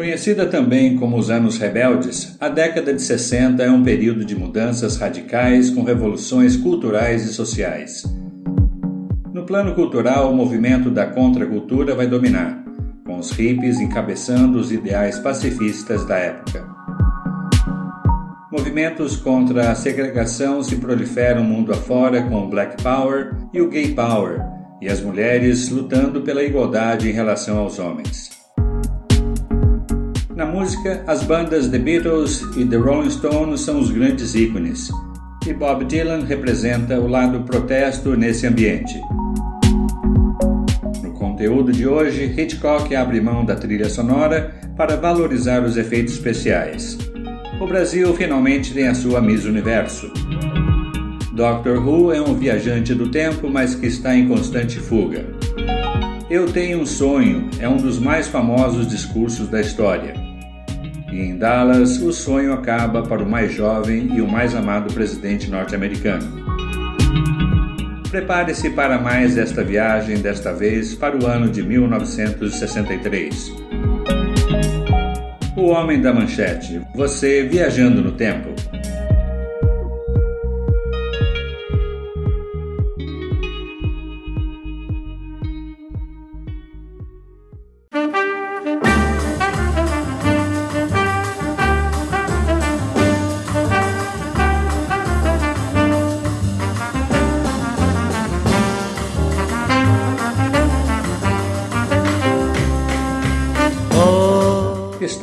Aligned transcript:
Conhecida 0.00 0.46
também 0.46 0.96
como 0.96 1.18
os 1.18 1.28
Anos 1.28 1.58
Rebeldes, 1.58 2.34
a 2.40 2.48
década 2.48 2.94
de 2.94 3.02
60 3.02 3.62
é 3.62 3.70
um 3.70 3.82
período 3.82 4.24
de 4.24 4.34
mudanças 4.34 4.96
radicais 4.96 5.68
com 5.68 5.82
revoluções 5.82 6.56
culturais 6.56 7.26
e 7.26 7.34
sociais. 7.34 8.04
No 9.34 9.44
plano 9.44 9.74
cultural, 9.74 10.32
o 10.32 10.34
movimento 10.34 10.90
da 10.90 11.04
contracultura 11.04 11.94
vai 11.94 12.06
dominar, 12.06 12.64
com 13.04 13.18
os 13.18 13.30
hippies 13.32 13.78
encabeçando 13.78 14.58
os 14.58 14.72
ideais 14.72 15.18
pacifistas 15.18 16.06
da 16.06 16.16
época. 16.16 16.66
Movimentos 18.50 19.16
contra 19.16 19.70
a 19.70 19.74
segregação 19.74 20.62
se 20.62 20.76
proliferam 20.76 21.44
mundo 21.44 21.74
afora 21.74 22.22
com 22.22 22.46
o 22.46 22.48
Black 22.48 22.82
Power 22.82 23.36
e 23.52 23.60
o 23.60 23.68
Gay 23.68 23.94
Power, 23.94 24.40
e 24.80 24.88
as 24.88 25.02
mulheres 25.02 25.68
lutando 25.68 26.22
pela 26.22 26.42
igualdade 26.42 27.06
em 27.06 27.12
relação 27.12 27.58
aos 27.58 27.78
homens. 27.78 28.29
Na 30.40 30.46
música, 30.46 31.04
as 31.06 31.22
bandas 31.22 31.68
The 31.68 31.76
Beatles 31.76 32.40
e 32.56 32.64
The 32.64 32.76
Rolling 32.76 33.10
Stones 33.10 33.60
são 33.60 33.78
os 33.78 33.90
grandes 33.90 34.34
ícones, 34.34 34.90
e 35.46 35.52
Bob 35.52 35.84
Dylan 35.84 36.24
representa 36.24 36.98
o 36.98 37.06
lado 37.06 37.40
protesto 37.40 38.16
nesse 38.16 38.46
ambiente. 38.46 38.98
No 41.02 41.12
conteúdo 41.12 41.70
de 41.70 41.86
hoje, 41.86 42.24
Hitchcock 42.24 42.96
abre 42.96 43.20
mão 43.20 43.44
da 43.44 43.54
trilha 43.54 43.90
sonora 43.90 44.54
para 44.78 44.96
valorizar 44.96 45.62
os 45.62 45.76
efeitos 45.76 46.14
especiais. 46.14 46.96
O 47.60 47.66
Brasil 47.66 48.14
finalmente 48.14 48.72
tem 48.72 48.88
a 48.88 48.94
sua 48.94 49.20
Miss 49.20 49.44
Universo. 49.44 50.10
Doctor 51.34 51.86
Who 51.86 52.14
é 52.14 52.22
um 52.22 52.32
viajante 52.32 52.94
do 52.94 53.10
tempo, 53.10 53.50
mas 53.50 53.74
que 53.74 53.88
está 53.88 54.16
em 54.16 54.26
constante 54.26 54.78
fuga. 54.78 55.22
Eu 56.30 56.50
tenho 56.50 56.80
um 56.80 56.86
sonho 56.86 57.50
é 57.58 57.68
um 57.68 57.76
dos 57.76 57.98
mais 57.98 58.26
famosos 58.26 58.86
discursos 58.86 59.46
da 59.46 59.60
história. 59.60 60.19
E 61.12 61.20
em 61.20 61.36
Dallas, 61.36 62.00
o 62.00 62.12
sonho 62.12 62.52
acaba 62.52 63.02
para 63.02 63.22
o 63.22 63.28
mais 63.28 63.52
jovem 63.52 64.14
e 64.14 64.20
o 64.20 64.28
mais 64.28 64.54
amado 64.54 64.92
presidente 64.94 65.50
norte-americano. 65.50 66.40
Prepare-se 68.10 68.70
para 68.70 68.98
mais 68.98 69.36
esta 69.38 69.62
viagem, 69.62 70.18
desta 70.18 70.52
vez 70.52 70.94
para 70.94 71.16
o 71.16 71.26
ano 71.26 71.48
de 71.48 71.62
1963. 71.62 73.52
O 75.56 75.66
Homem 75.66 76.00
da 76.00 76.12
Manchete, 76.12 76.80
você 76.94 77.42
viajando 77.44 78.00
no 78.00 78.12
tempo. 78.12 78.48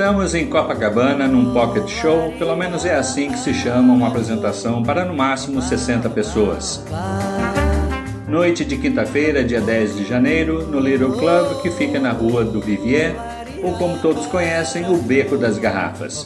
Estamos 0.08 0.34
em 0.34 0.48
Copacabana 0.48 1.28
num 1.28 1.52
pocket 1.52 1.86
show, 1.90 2.32
pelo 2.40 2.56
menos 2.56 2.86
é 2.86 2.96
assim 2.96 3.30
que 3.30 3.40
se 3.40 3.54
chama 3.54 3.94
uma 3.94 4.08
apresentação 4.08 4.82
para 4.82 5.04
no 5.04 5.14
máximo 5.14 5.62
60 5.62 6.10
pessoas. 6.12 6.82
Noite 8.26 8.64
de 8.64 8.78
quinta-feira, 8.78 9.44
dia 9.44 9.60
10 9.60 9.98
de 9.98 10.06
janeiro, 10.06 10.66
no 10.66 10.80
Little 10.80 11.12
Club 11.12 11.62
que 11.62 11.70
fica 11.72 12.00
na 12.00 12.14
rua 12.14 12.46
do 12.46 12.62
Vivier, 12.62 13.18
ou 13.62 13.74
como 13.74 14.00
todos 14.00 14.26
conhecem, 14.28 14.90
o 14.90 14.96
Beco 14.96 15.38
das 15.38 15.58
Garrafas. 15.58 16.26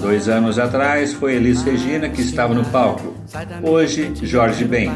Dois 0.00 0.26
anos 0.26 0.58
atrás 0.58 1.12
foi 1.12 1.34
Elis 1.34 1.62
Regina 1.62 2.08
que 2.08 2.22
estava 2.22 2.54
no 2.54 2.64
palco. 2.64 3.12
Hoje, 3.62 4.14
Jorge 4.22 4.64
Ben. 4.64 4.90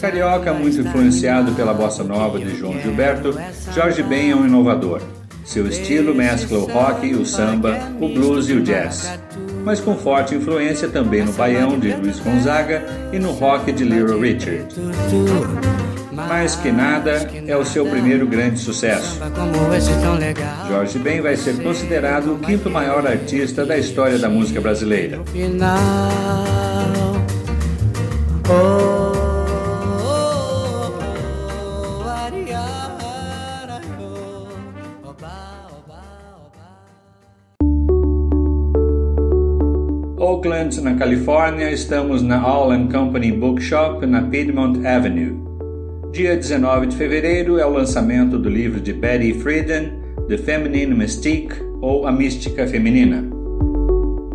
Carioca, 0.00 0.52
muito 0.52 0.80
influenciado 0.80 1.52
pela 1.52 1.72
bossa 1.72 2.02
nova 2.02 2.40
de 2.40 2.56
João 2.56 2.76
Gilberto, 2.80 3.38
Jorge 3.72 4.02
Ben 4.02 4.32
é 4.32 4.34
um 4.34 4.44
inovador. 4.44 5.00
Seu 5.46 5.68
estilo 5.68 6.12
mescla 6.12 6.58
o 6.58 6.66
rock, 6.66 7.14
o 7.14 7.24
samba, 7.24 7.78
o 8.00 8.08
blues 8.08 8.48
e 8.48 8.54
o 8.54 8.62
jazz, 8.62 9.18
mas 9.64 9.80
com 9.80 9.96
forte 9.96 10.34
influência 10.34 10.88
também 10.88 11.24
no 11.24 11.32
baião 11.32 11.78
de 11.78 11.94
Luiz 11.94 12.18
Gonzaga 12.18 12.84
e 13.12 13.18
no 13.18 13.30
rock 13.30 13.70
de 13.70 13.84
Little 13.84 14.20
Richard. 14.20 14.66
Mais 16.12 16.56
que 16.56 16.72
nada, 16.72 17.30
é 17.46 17.56
o 17.56 17.64
seu 17.64 17.86
primeiro 17.86 18.26
grande 18.26 18.58
sucesso. 18.58 19.20
Jorge 20.68 20.98
Ben 20.98 21.20
vai 21.20 21.36
ser 21.36 21.62
considerado 21.62 22.34
o 22.34 22.38
quinto 22.38 22.68
maior 22.68 23.06
artista 23.06 23.64
da 23.64 23.78
história 23.78 24.18
da 24.18 24.28
música 24.28 24.60
brasileira. 24.60 25.20
Na 40.66 40.94
Califórnia, 40.94 41.70
estamos 41.70 42.22
na 42.22 42.40
All 42.40 42.70
Company 42.88 43.30
Bookshop 43.30 44.04
na 44.04 44.22
Piedmont 44.22 44.84
Avenue. 44.84 45.40
Dia 46.12 46.36
19 46.36 46.88
de 46.88 46.96
fevereiro 46.96 47.56
é 47.56 47.64
o 47.64 47.70
lançamento 47.70 48.36
do 48.36 48.50
livro 48.50 48.80
de 48.80 48.92
Betty 48.92 49.32
Friedan, 49.32 49.92
The 50.26 50.36
Feminine 50.36 50.92
Mystique 50.92 51.54
ou 51.80 52.04
A 52.04 52.10
Mística 52.10 52.66
Feminina. 52.66 53.22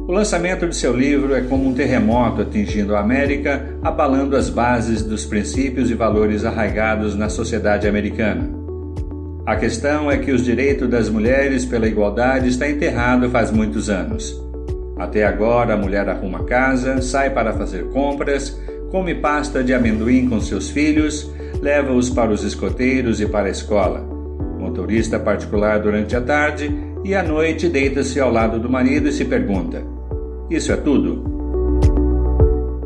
O 0.08 0.12
lançamento 0.14 0.66
de 0.66 0.76
seu 0.76 0.96
livro 0.96 1.36
é 1.36 1.42
como 1.42 1.68
um 1.68 1.74
terremoto 1.74 2.44
atingindo 2.44 2.96
a 2.96 3.02
América, 3.02 3.78
abalando 3.84 4.38
as 4.38 4.50
bases 4.50 5.04
dos 5.04 5.26
princípios 5.26 5.92
e 5.92 5.96
valores 5.96 6.46
arraigados 6.46 7.14
na 7.14 7.28
sociedade 7.28 7.90
americana. 7.90 8.50
A 9.46 9.58
questão 9.58 10.10
é 10.10 10.18
que 10.18 10.32
os 10.32 10.46
direitos 10.46 10.88
das 10.88 11.10
mulheres 11.10 11.66
pela 11.66 11.90
igualdade 11.90 12.48
está 12.48 12.70
enterrado 12.70 13.30
faz 13.30 13.52
muitos 13.52 13.90
anos. 13.90 14.50
Até 15.02 15.26
agora, 15.26 15.74
a 15.74 15.78
mulher 15.78 16.08
arruma 16.08 16.44
casa, 16.44 17.02
sai 17.02 17.32
para 17.32 17.54
fazer 17.54 17.86
compras, 17.86 18.56
come 18.92 19.16
pasta 19.16 19.64
de 19.64 19.74
amendoim 19.74 20.30
com 20.30 20.40
seus 20.40 20.70
filhos, 20.70 21.28
leva-os 21.60 22.12
para 22.12 22.30
os 22.30 22.44
escoteiros 22.44 23.20
e 23.20 23.26
para 23.26 23.48
a 23.48 23.52
escola. 23.52 24.00
Motorista 24.60 25.20
particular 25.20 25.80
durante 25.80 26.16
a 26.16 26.22
tarde 26.22 26.72
e 27.04 27.16
à 27.16 27.24
noite 27.24 27.68
deita-se 27.68 28.20
ao 28.20 28.32
lado 28.32 28.60
do 28.60 28.70
marido 28.70 29.08
e 29.08 29.12
se 29.12 29.26
pergunta: 29.26 29.84
Isso 30.52 30.72
é 30.72 30.78
tudo? 30.78 31.32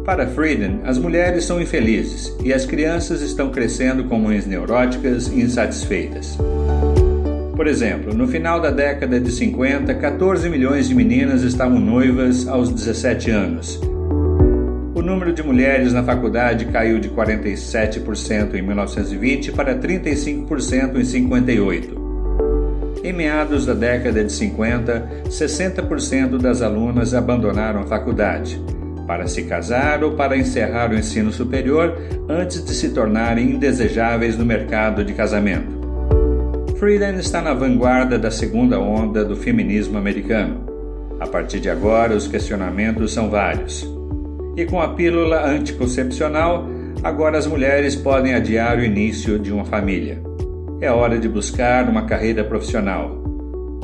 Para 0.06 0.25
Frieden, 0.25 0.80
as 0.86 0.98
mulheres 0.98 1.44
são 1.44 1.62
infelizes 1.62 2.34
e 2.42 2.54
as 2.54 2.66
crianças 2.66 3.20
estão 3.20 3.50
crescendo 3.50 4.06
com 4.06 4.18
mães 4.18 4.46
neuróticas 4.46 5.28
e 5.28 5.42
insatisfeitas. 5.42 6.38
Por 7.56 7.68
exemplo, 7.68 8.14
no 8.14 8.28
final 8.28 8.60
da 8.60 8.70
década 8.70 9.18
de 9.18 9.32
50, 9.32 9.94
14 9.94 10.50
milhões 10.50 10.90
de 10.90 10.94
meninas 10.94 11.42
estavam 11.42 11.80
noivas 11.80 12.48
aos 12.50 12.70
17 12.70 13.32
anos. 13.32 13.80
O 14.94 15.02
número 15.02 15.32
de 15.32 15.42
mulheres 15.42 15.94
na 15.94 16.04
faculdade 16.04 16.66
caiu 16.66 17.00
de 17.00 17.10
47% 17.10 18.56
em 18.56 18.62
1920 18.62 19.54
para 19.54 19.74
35% 19.74 21.00
em 21.00 21.06
58. 21.06 22.06
Em 23.02 23.14
meados 23.14 23.66
da 23.66 23.74
década 23.74 24.22
de 24.22 24.34
50, 24.34 25.24
60% 25.30 26.38
das 26.38 26.62
alunas 26.62 27.14
abandonaram 27.14 27.80
a 27.80 27.86
faculdade 27.86 28.62
para 29.08 29.28
se 29.28 29.44
casar 29.44 30.04
ou 30.04 30.14
para 30.14 30.36
encerrar 30.36 30.92
o 30.92 30.96
ensino 30.96 31.32
superior 31.32 31.98
antes 32.28 32.66
de 32.66 32.74
se 32.74 32.90
tornarem 32.90 33.52
indesejáveis 33.52 34.38
no 34.38 34.46
mercado 34.46 35.06
de 35.06 35.13
casamento. 35.13 35.75
Friedan 36.86 37.16
está 37.16 37.42
na 37.42 37.52
vanguarda 37.52 38.16
da 38.20 38.30
segunda 38.30 38.80
onda 38.80 39.26
do 39.26 39.36
feminismo 39.36 39.98
americano. 39.98 40.64
A 41.20 41.26
partir 41.26 41.60
de 41.60 41.68
agora, 41.68 42.16
os 42.16 42.28
questionamentos 42.28 43.12
são 43.12 43.28
vários. 43.28 43.90
E 44.56 44.66
com 44.66 44.80
a 44.80 44.90
pílula 44.90 45.48
anticoncepcional, 45.48 46.68
agora 47.02 47.40
as 47.40 47.48
mulheres 47.48 47.96
podem 47.96 48.36
adiar 48.36 48.78
o 48.78 48.84
início 48.84 49.40
de 49.40 49.52
uma 49.52 49.66
família. 49.66 50.22
É 50.80 50.92
hora 50.92 51.18
de 51.18 51.28
buscar 51.28 51.90
uma 51.90 52.06
carreira 52.06 52.44
profissional. 52.44 53.20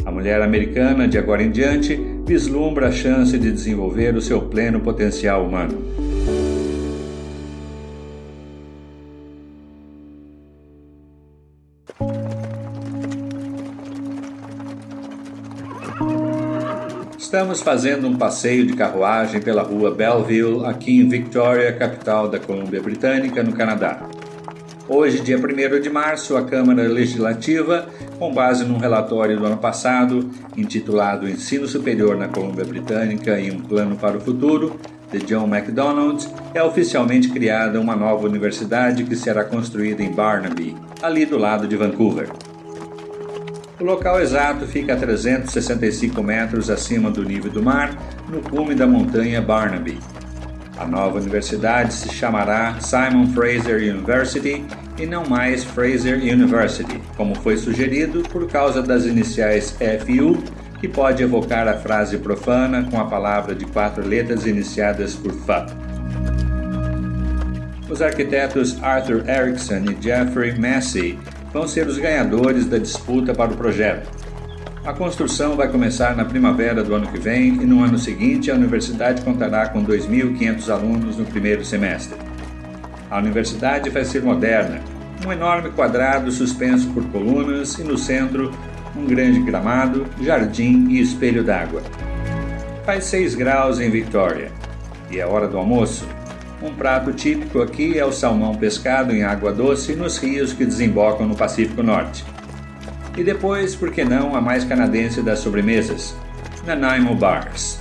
A 0.06 0.12
mulher 0.12 0.40
americana, 0.40 1.08
de 1.08 1.18
agora 1.18 1.42
em 1.42 1.50
diante, 1.50 2.00
vislumbra 2.28 2.90
a 2.90 2.92
chance 2.92 3.36
de 3.36 3.52
desenvolver 3.52 4.16
o 4.16 4.22
seu 4.22 4.44
pleno 4.44 4.80
potencial 4.80 5.44
humano. 5.44 5.76
Estamos 17.32 17.62
fazendo 17.62 18.10
um 18.10 18.18
passeio 18.18 18.68
de 18.68 18.74
carruagem 18.74 19.40
pela 19.40 19.64
rua 19.64 19.90
Belleville, 19.90 20.66
aqui 20.66 21.00
em 21.00 21.08
Victoria, 21.08 21.72
capital 21.72 22.28
da 22.28 22.38
Colômbia 22.38 22.82
Britânica, 22.82 23.42
no 23.42 23.54
Canadá. 23.54 24.02
Hoje, 24.86 25.22
dia 25.22 25.38
1 25.38 25.80
de 25.80 25.90
março, 25.90 26.36
a 26.36 26.44
Câmara 26.44 26.84
Legislativa, 26.90 27.88
com 28.20 28.34
base 28.34 28.66
num 28.66 28.78
relatório 28.78 29.40
do 29.40 29.46
ano 29.46 29.56
passado, 29.56 30.30
intitulado 30.58 31.26
Ensino 31.26 31.70
Superior 31.70 32.18
na 32.18 32.28
Colômbia 32.28 32.66
Britânica 32.66 33.40
e 33.40 33.50
um 33.50 33.62
Plano 33.62 33.96
para 33.96 34.18
o 34.18 34.20
Futuro, 34.20 34.78
de 35.10 35.20
John 35.20 35.48
MacDonald, 35.48 36.28
é 36.54 36.62
oficialmente 36.62 37.30
criada 37.30 37.80
uma 37.80 37.96
nova 37.96 38.28
universidade 38.28 39.06
que 39.06 39.16
será 39.16 39.46
construída 39.46 40.04
em 40.04 40.12
Barnaby, 40.12 40.76
ali 41.02 41.26
do 41.26 41.38
lado 41.38 41.66
de 41.66 41.78
Vancouver. 41.78 42.28
O 43.82 43.84
local 43.84 44.22
exato 44.22 44.68
fica 44.68 44.94
a 44.94 44.96
365 44.96 46.22
metros 46.22 46.70
acima 46.70 47.10
do 47.10 47.24
nível 47.24 47.52
do 47.52 47.64
mar, 47.64 47.98
no 48.30 48.40
cume 48.40 48.76
da 48.76 48.86
montanha 48.86 49.42
Barnaby. 49.42 49.98
A 50.78 50.86
nova 50.86 51.18
universidade 51.18 51.92
se 51.92 52.10
chamará 52.10 52.80
Simon 52.80 53.34
Fraser 53.34 53.78
University 53.78 54.64
e 55.00 55.08
não 55.08 55.26
mais 55.26 55.64
Fraser 55.64 56.20
University, 56.20 57.02
como 57.18 57.34
foi 57.34 57.58
sugerido 57.58 58.22
por 58.30 58.48
causa 58.48 58.84
das 58.84 59.06
iniciais 59.06 59.76
FU, 60.06 60.38
que 60.80 60.88
pode 60.88 61.24
evocar 61.24 61.68
a 61.68 61.74
frase 61.74 62.20
profana 62.20 62.88
com 62.88 63.00
a 63.00 63.06
palavra 63.06 63.56
de 63.56 63.66
quatro 63.66 64.08
letras 64.08 64.46
iniciadas 64.46 65.16
por 65.16 65.34
FA. 65.34 65.66
Os 67.90 68.00
arquitetos 68.00 68.78
Arthur 68.84 69.28
Erickson 69.28 69.86
e 69.90 69.98
Jeffrey 70.00 70.56
Massey 70.60 71.18
vão 71.54 71.68
ser 71.68 71.88
os 71.88 71.98
ganhadores 71.98 72.66
da 72.66 72.78
disputa 72.78 73.34
para 73.34 73.52
o 73.52 73.58
projeto. 73.58 74.10
A 74.84 74.94
construção 74.94 75.56
vai 75.56 75.70
começar 75.70 76.16
na 76.16 76.26
primavera 76.26 76.84
do 76.84 76.96
ano 76.96 77.08
que 77.08 77.20
vem 77.20 77.50
e 77.50 77.66
no 77.66 77.84
ano 77.84 78.00
seguinte 78.00 78.50
a 78.50 78.56
universidade 78.56 79.22
contará 79.22 79.70
com 79.70 79.86
2.500 79.86 80.70
alunos 80.70 81.18
no 81.18 81.26
primeiro 81.26 81.64
semestre. 81.64 82.18
A 83.10 83.20
universidade 83.20 83.90
vai 83.90 84.04
ser 84.04 84.24
moderna, 84.24 84.82
um 85.26 85.32
enorme 85.32 85.70
quadrado 85.70 86.32
suspenso 86.32 86.88
por 86.94 87.04
colunas 87.12 87.78
e 87.78 87.84
no 87.84 87.98
centro 87.98 88.52
um 88.96 89.06
grande 89.06 89.40
gramado, 89.40 90.06
jardim 90.22 90.88
e 90.90 91.00
espelho 91.00 91.44
d'água. 91.44 91.82
Faz 92.86 93.06
6 93.06 93.36
graus 93.36 93.80
em 93.80 93.90
Victoria 93.90 94.52
e 95.10 95.20
é 95.20 95.26
hora 95.26 95.48
do 95.48 95.58
almoço. 95.58 96.08
Um 96.62 96.76
prato 96.76 97.12
típico 97.12 97.60
aqui 97.60 97.98
é 97.98 98.06
o 98.06 98.12
salmão 98.12 98.54
pescado 98.54 99.12
em 99.12 99.24
água 99.24 99.52
doce 99.52 99.96
nos 99.96 100.20
rios 100.20 100.54
que 100.54 100.64
desembocam 100.64 101.28
no 101.28 101.36
Pacífico 101.36 101.82
Norte. 101.82 102.24
E 103.18 103.24
depois, 103.24 103.76
por 103.76 103.92
que 103.92 104.04
não, 104.04 104.36
a 104.36 104.42
mais 104.42 104.64
canadense 104.64 105.24
das 105.24 105.40
sobremesas, 105.40 106.16
Nanaimo 106.64 107.16
Bars. 107.16 107.80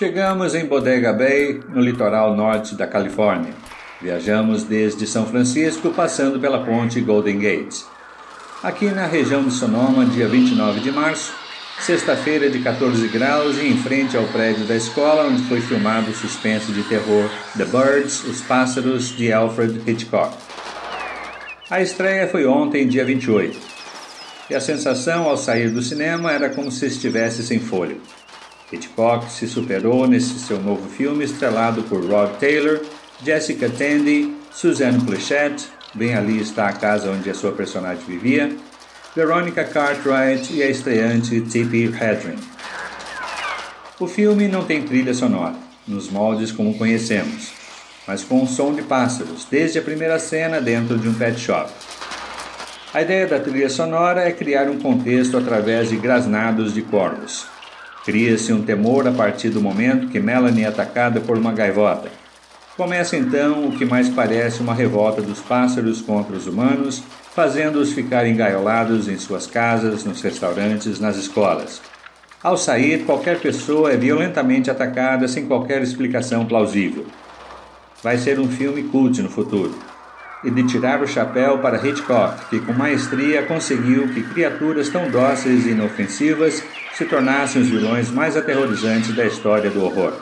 Chegamos 0.00 0.54
em 0.54 0.64
Bodega 0.64 1.12
Bay, 1.12 1.60
no 1.68 1.78
litoral 1.78 2.34
norte 2.34 2.74
da 2.74 2.86
Califórnia. 2.86 3.52
Viajamos 4.00 4.64
desde 4.64 5.06
São 5.06 5.26
Francisco, 5.26 5.90
passando 5.90 6.40
pela 6.40 6.64
ponte 6.64 7.02
Golden 7.02 7.38
Gate. 7.38 7.82
Aqui 8.62 8.86
na 8.86 9.04
região 9.04 9.44
de 9.44 9.52
Sonoma, 9.52 10.06
dia 10.06 10.26
29 10.26 10.80
de 10.80 10.90
março, 10.90 11.34
sexta-feira 11.80 12.48
de 12.48 12.60
14 12.60 13.08
graus 13.08 13.58
e 13.58 13.66
em 13.66 13.76
frente 13.76 14.16
ao 14.16 14.24
prédio 14.28 14.64
da 14.64 14.74
escola 14.74 15.26
onde 15.26 15.42
foi 15.42 15.60
filmado 15.60 16.10
o 16.10 16.14
suspense 16.14 16.72
de 16.72 16.82
terror 16.84 17.28
The 17.58 17.66
Birds, 17.66 18.24
Os 18.24 18.40
Pássaros, 18.40 19.14
de 19.14 19.30
Alfred 19.30 19.82
Hitchcock. 19.86 20.34
A 21.68 21.82
estreia 21.82 22.26
foi 22.26 22.46
ontem, 22.46 22.88
dia 22.88 23.04
28, 23.04 23.58
e 24.48 24.54
a 24.54 24.62
sensação 24.62 25.24
ao 25.24 25.36
sair 25.36 25.68
do 25.68 25.82
cinema 25.82 26.32
era 26.32 26.48
como 26.48 26.72
se 26.72 26.86
estivesse 26.86 27.42
sem 27.42 27.60
fôlego. 27.60 28.00
Hitchcock 28.72 29.30
se 29.30 29.48
superou 29.48 30.06
nesse 30.06 30.38
seu 30.38 30.60
novo 30.60 30.88
filme 30.88 31.24
estrelado 31.24 31.82
por 31.82 32.04
Rod 32.04 32.38
Taylor, 32.38 32.80
Jessica 33.24 33.68
Tandy, 33.68 34.34
Suzanne 34.52 35.04
Plachette, 35.04 35.66
bem 35.94 36.14
ali 36.14 36.40
está 36.40 36.68
a 36.68 36.72
casa 36.72 37.10
onde 37.10 37.28
a 37.28 37.34
sua 37.34 37.52
personagem 37.52 38.04
vivia, 38.06 38.54
Veronica 39.14 39.64
Cartwright 39.64 40.52
e 40.52 40.62
a 40.62 40.70
estreante 40.70 41.40
Tippi 41.40 41.86
Hedren. 41.86 42.38
O 43.98 44.06
filme 44.06 44.46
não 44.46 44.64
tem 44.64 44.82
trilha 44.82 45.12
sonora, 45.12 45.56
nos 45.86 46.08
moldes 46.08 46.52
como 46.52 46.78
conhecemos, 46.78 47.52
mas 48.06 48.22
com 48.22 48.42
um 48.42 48.46
som 48.46 48.72
de 48.72 48.82
pássaros, 48.82 49.46
desde 49.50 49.80
a 49.80 49.82
primeira 49.82 50.18
cena 50.18 50.60
dentro 50.60 50.96
de 50.96 51.08
um 51.08 51.14
pet 51.14 51.38
shop. 51.38 51.70
A 52.94 53.02
ideia 53.02 53.26
da 53.26 53.40
trilha 53.40 53.68
sonora 53.68 54.22
é 54.22 54.32
criar 54.32 54.68
um 54.68 54.78
contexto 54.78 55.36
através 55.36 55.90
de 55.90 55.96
grasnados 55.96 56.72
de 56.72 56.82
corvos. 56.82 57.49
Cria-se 58.10 58.52
um 58.52 58.60
temor 58.60 59.06
a 59.06 59.12
partir 59.12 59.50
do 59.50 59.60
momento 59.60 60.08
que 60.08 60.18
Melanie 60.18 60.64
é 60.64 60.66
atacada 60.66 61.20
por 61.20 61.38
uma 61.38 61.52
gaivota. 61.52 62.10
Começa 62.76 63.16
então 63.16 63.68
o 63.68 63.78
que 63.78 63.84
mais 63.84 64.08
parece 64.08 64.60
uma 64.60 64.74
revolta 64.74 65.22
dos 65.22 65.38
pássaros 65.38 66.02
contra 66.02 66.34
os 66.34 66.48
humanos, 66.48 67.04
fazendo-os 67.32 67.92
ficar 67.92 68.26
engaiolados 68.26 69.06
em 69.06 69.16
suas 69.16 69.46
casas, 69.46 70.02
nos 70.02 70.20
restaurantes, 70.22 70.98
nas 70.98 71.14
escolas. 71.14 71.80
Ao 72.42 72.56
sair, 72.56 73.04
qualquer 73.04 73.38
pessoa 73.38 73.92
é 73.92 73.96
violentamente 73.96 74.68
atacada 74.72 75.28
sem 75.28 75.46
qualquer 75.46 75.80
explicação 75.80 76.44
plausível. 76.44 77.06
Vai 78.02 78.18
ser 78.18 78.40
um 78.40 78.48
filme 78.48 78.82
cult 78.82 79.22
no 79.22 79.30
futuro 79.30 79.72
e 80.42 80.50
de 80.50 80.64
tirar 80.64 81.00
o 81.00 81.06
chapéu 81.06 81.58
para 81.58 81.86
Hitchcock, 81.86 82.46
que 82.48 82.58
com 82.58 82.72
maestria 82.72 83.42
conseguiu 83.42 84.08
que 84.08 84.22
criaturas 84.22 84.88
tão 84.88 85.08
dóceis 85.10 85.64
e 85.66 85.70
inofensivas 85.70 86.60
se 86.94 87.04
tornassem 87.04 87.62
os 87.62 87.68
vilões 87.68 88.10
mais 88.10 88.36
aterrorizantes 88.36 89.14
da 89.14 89.24
história 89.24 89.70
do 89.70 89.84
horror. 89.84 90.12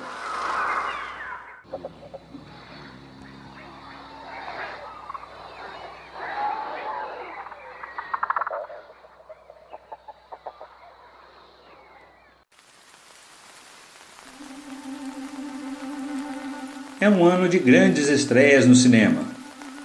É 17.00 17.08
um 17.08 17.24
ano 17.24 17.48
de 17.48 17.58
grandes 17.60 18.08
estreias 18.08 18.66
no 18.66 18.74
cinema. 18.74 19.22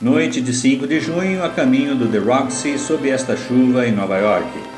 Noite 0.01 0.41
de 0.41 0.51
5 0.51 0.88
de 0.88 1.00
junho, 1.00 1.43
a 1.43 1.50
caminho 1.50 1.96
do 1.96 2.08
The 2.08 2.17
Roxy 2.17 2.77
sob 2.77 3.08
esta 3.08 3.38
chuva 3.38 3.88
em 3.88 3.91
Nova 3.91 4.17
York. 4.17 4.73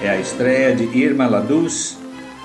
É 0.00 0.08
a 0.08 0.20
estreia 0.20 0.76
de 0.76 0.84
Irma 0.96 1.26
Laduz, 1.26 1.98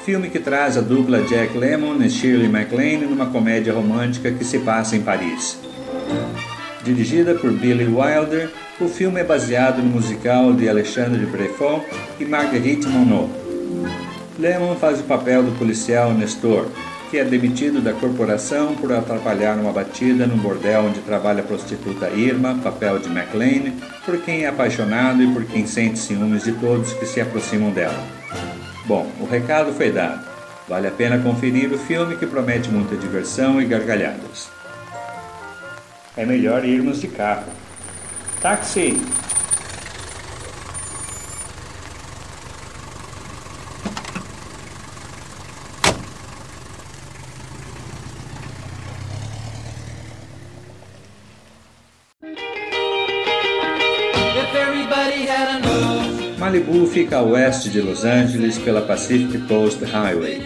filme 0.04 0.30
que 0.30 0.40
traz 0.40 0.76
a 0.76 0.82
dupla 0.82 1.22
Jack 1.22 1.56
Lemmon 1.56 2.02
e 2.02 2.10
Shirley 2.10 2.50
MacLaine 2.50 3.06
numa 3.06 3.28
comédia 3.28 3.72
romântica 3.72 4.32
que 4.32 4.44
se 4.44 4.58
passa 4.60 4.96
em 4.96 5.02
Paris. 5.02 5.60
Dirigida 6.84 7.36
por 7.36 7.52
Billy 7.52 7.86
Wilder, 7.86 8.50
o 8.82 8.88
filme 8.88 9.20
é 9.20 9.24
baseado 9.24 9.84
no 9.84 9.90
musical 9.90 10.52
de 10.54 10.68
Alexandre 10.68 11.26
Breffon 11.28 11.84
e 12.20 12.26
Marguerite 12.26 12.88
Monod. 12.88 13.30
Lemmon 14.40 14.76
faz 14.76 15.00
o 15.00 15.04
papel 15.04 15.44
do 15.44 15.52
policial 15.52 16.12
Nestor, 16.12 16.68
que 17.14 17.20
é 17.20 17.24
demitido 17.24 17.80
da 17.80 17.94
corporação 17.94 18.74
por 18.74 18.92
atrapalhar 18.92 19.56
uma 19.60 19.72
batida 19.72 20.26
no 20.26 20.36
bordel 20.36 20.86
onde 20.86 21.00
trabalha 21.02 21.44
a 21.44 21.46
prostituta 21.46 22.10
Irma, 22.10 22.56
papel 22.64 22.98
de 22.98 23.08
McLean, 23.08 23.72
por 24.04 24.18
quem 24.18 24.46
é 24.46 24.48
apaixonado 24.48 25.22
e 25.22 25.32
por 25.32 25.46
quem 25.46 25.68
sente 25.68 26.00
ciúmes 26.00 26.44
de 26.44 26.54
todos 26.54 26.92
que 26.94 27.06
se 27.06 27.22
aproximam 27.22 27.70
dela. 27.70 28.04
Bom, 28.88 29.08
o 29.20 29.28
recado 29.28 29.72
foi 29.74 29.92
dado. 29.92 30.28
Vale 30.68 30.88
a 30.88 30.92
pena 30.92 31.20
conferir 31.20 31.72
o 31.72 31.78
filme 31.78 32.16
que 32.16 32.26
promete 32.26 32.72
muita 32.72 32.96
diversão 32.96 33.62
e 33.62 33.66
gargalhadas. 33.66 34.50
É 36.18 36.26
melhor 36.26 36.66
irmos 36.66 37.00
de 37.00 37.10
carro. 37.10 37.46
Táxi! 38.42 39.00
Malibu 56.54 56.86
fica 56.86 57.18
a 57.18 57.24
oeste 57.24 57.68
de 57.68 57.82
Los 57.82 58.06
Angeles 58.06 58.60
pela 58.60 58.80
Pacific 58.80 59.40
Coast 59.48 59.84
Highway. 59.84 60.40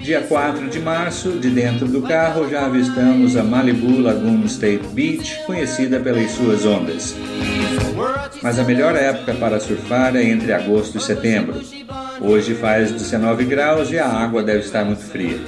Dia 0.00 0.20
4 0.22 0.68
de 0.68 0.80
março, 0.80 1.30
de 1.30 1.48
dentro 1.48 1.86
do 1.86 2.02
carro, 2.02 2.50
já 2.50 2.66
avistamos 2.66 3.36
a 3.36 3.44
Malibu 3.44 4.00
Lagoon 4.00 4.44
State 4.46 4.88
Beach, 4.88 5.38
conhecida 5.46 6.00
pelas 6.00 6.32
suas 6.32 6.66
ondas. 6.66 7.14
Mas 8.42 8.58
a 8.58 8.64
melhor 8.64 8.96
época 8.96 9.32
para 9.34 9.60
surfar 9.60 10.16
é 10.16 10.24
entre 10.24 10.52
agosto 10.52 10.98
e 10.98 11.00
setembro. 11.00 11.60
Hoje 12.20 12.56
faz 12.56 12.90
19 12.90 13.44
graus 13.44 13.92
e 13.92 13.98
a 14.00 14.08
água 14.08 14.42
deve 14.42 14.64
estar 14.64 14.84
muito 14.84 15.04
fria. 15.04 15.38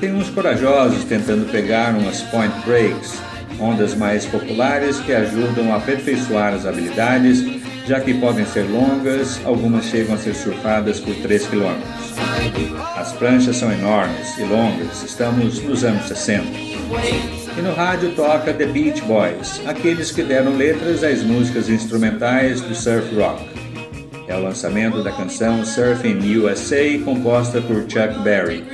Tem 0.00 0.14
uns 0.14 0.30
corajosos 0.30 1.04
tentando 1.04 1.44
pegar 1.52 1.94
umas 1.94 2.22
point 2.22 2.54
breaks, 2.64 3.20
ondas 3.60 3.94
mais 3.94 4.24
populares 4.24 4.98
que 5.00 5.12
ajudam 5.12 5.74
a 5.74 5.76
aperfeiçoar 5.76 6.54
as 6.54 6.64
habilidades, 6.64 7.59
já 7.86 8.00
que 8.00 8.14
podem 8.14 8.44
ser 8.46 8.62
longas, 8.62 9.40
algumas 9.44 9.86
chegam 9.86 10.14
a 10.14 10.18
ser 10.18 10.34
surfadas 10.34 11.00
por 11.00 11.14
3 11.16 11.46
km. 11.46 11.76
As 12.96 13.12
pranchas 13.12 13.56
são 13.56 13.72
enormes 13.72 14.38
e 14.38 14.42
longas, 14.42 15.02
estamos 15.02 15.62
nos 15.62 15.84
anos 15.84 16.06
60. 16.06 16.44
E 17.56 17.62
no 17.62 17.72
rádio 17.72 18.12
toca 18.14 18.54
The 18.54 18.66
Beach 18.66 19.02
Boys, 19.02 19.60
aqueles 19.66 20.10
que 20.10 20.22
deram 20.22 20.56
letras 20.56 21.02
às 21.02 21.22
músicas 21.22 21.68
instrumentais 21.68 22.60
do 22.60 22.74
surf 22.74 23.14
rock. 23.14 23.60
É 24.30 24.36
o 24.36 24.40
lançamento 24.40 25.02
da 25.02 25.10
canção 25.10 25.64
Surfing 25.64 26.36
USA, 26.36 26.98
composta 27.04 27.60
por 27.60 27.80
Chuck 27.80 28.16
Berry. 28.22 28.64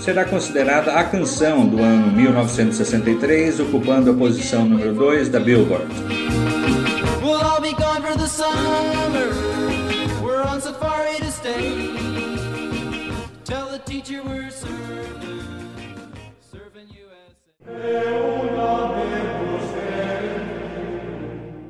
Será 0.00 0.24
considerada 0.24 0.92
a 0.92 1.04
canção 1.04 1.66
do 1.66 1.82
ano 1.82 2.10
1963, 2.10 3.60
ocupando 3.60 4.10
a 4.10 4.14
posição 4.14 4.64
número 4.64 4.94
2 4.94 5.28
da 5.28 5.38
Billboard. 5.38 5.84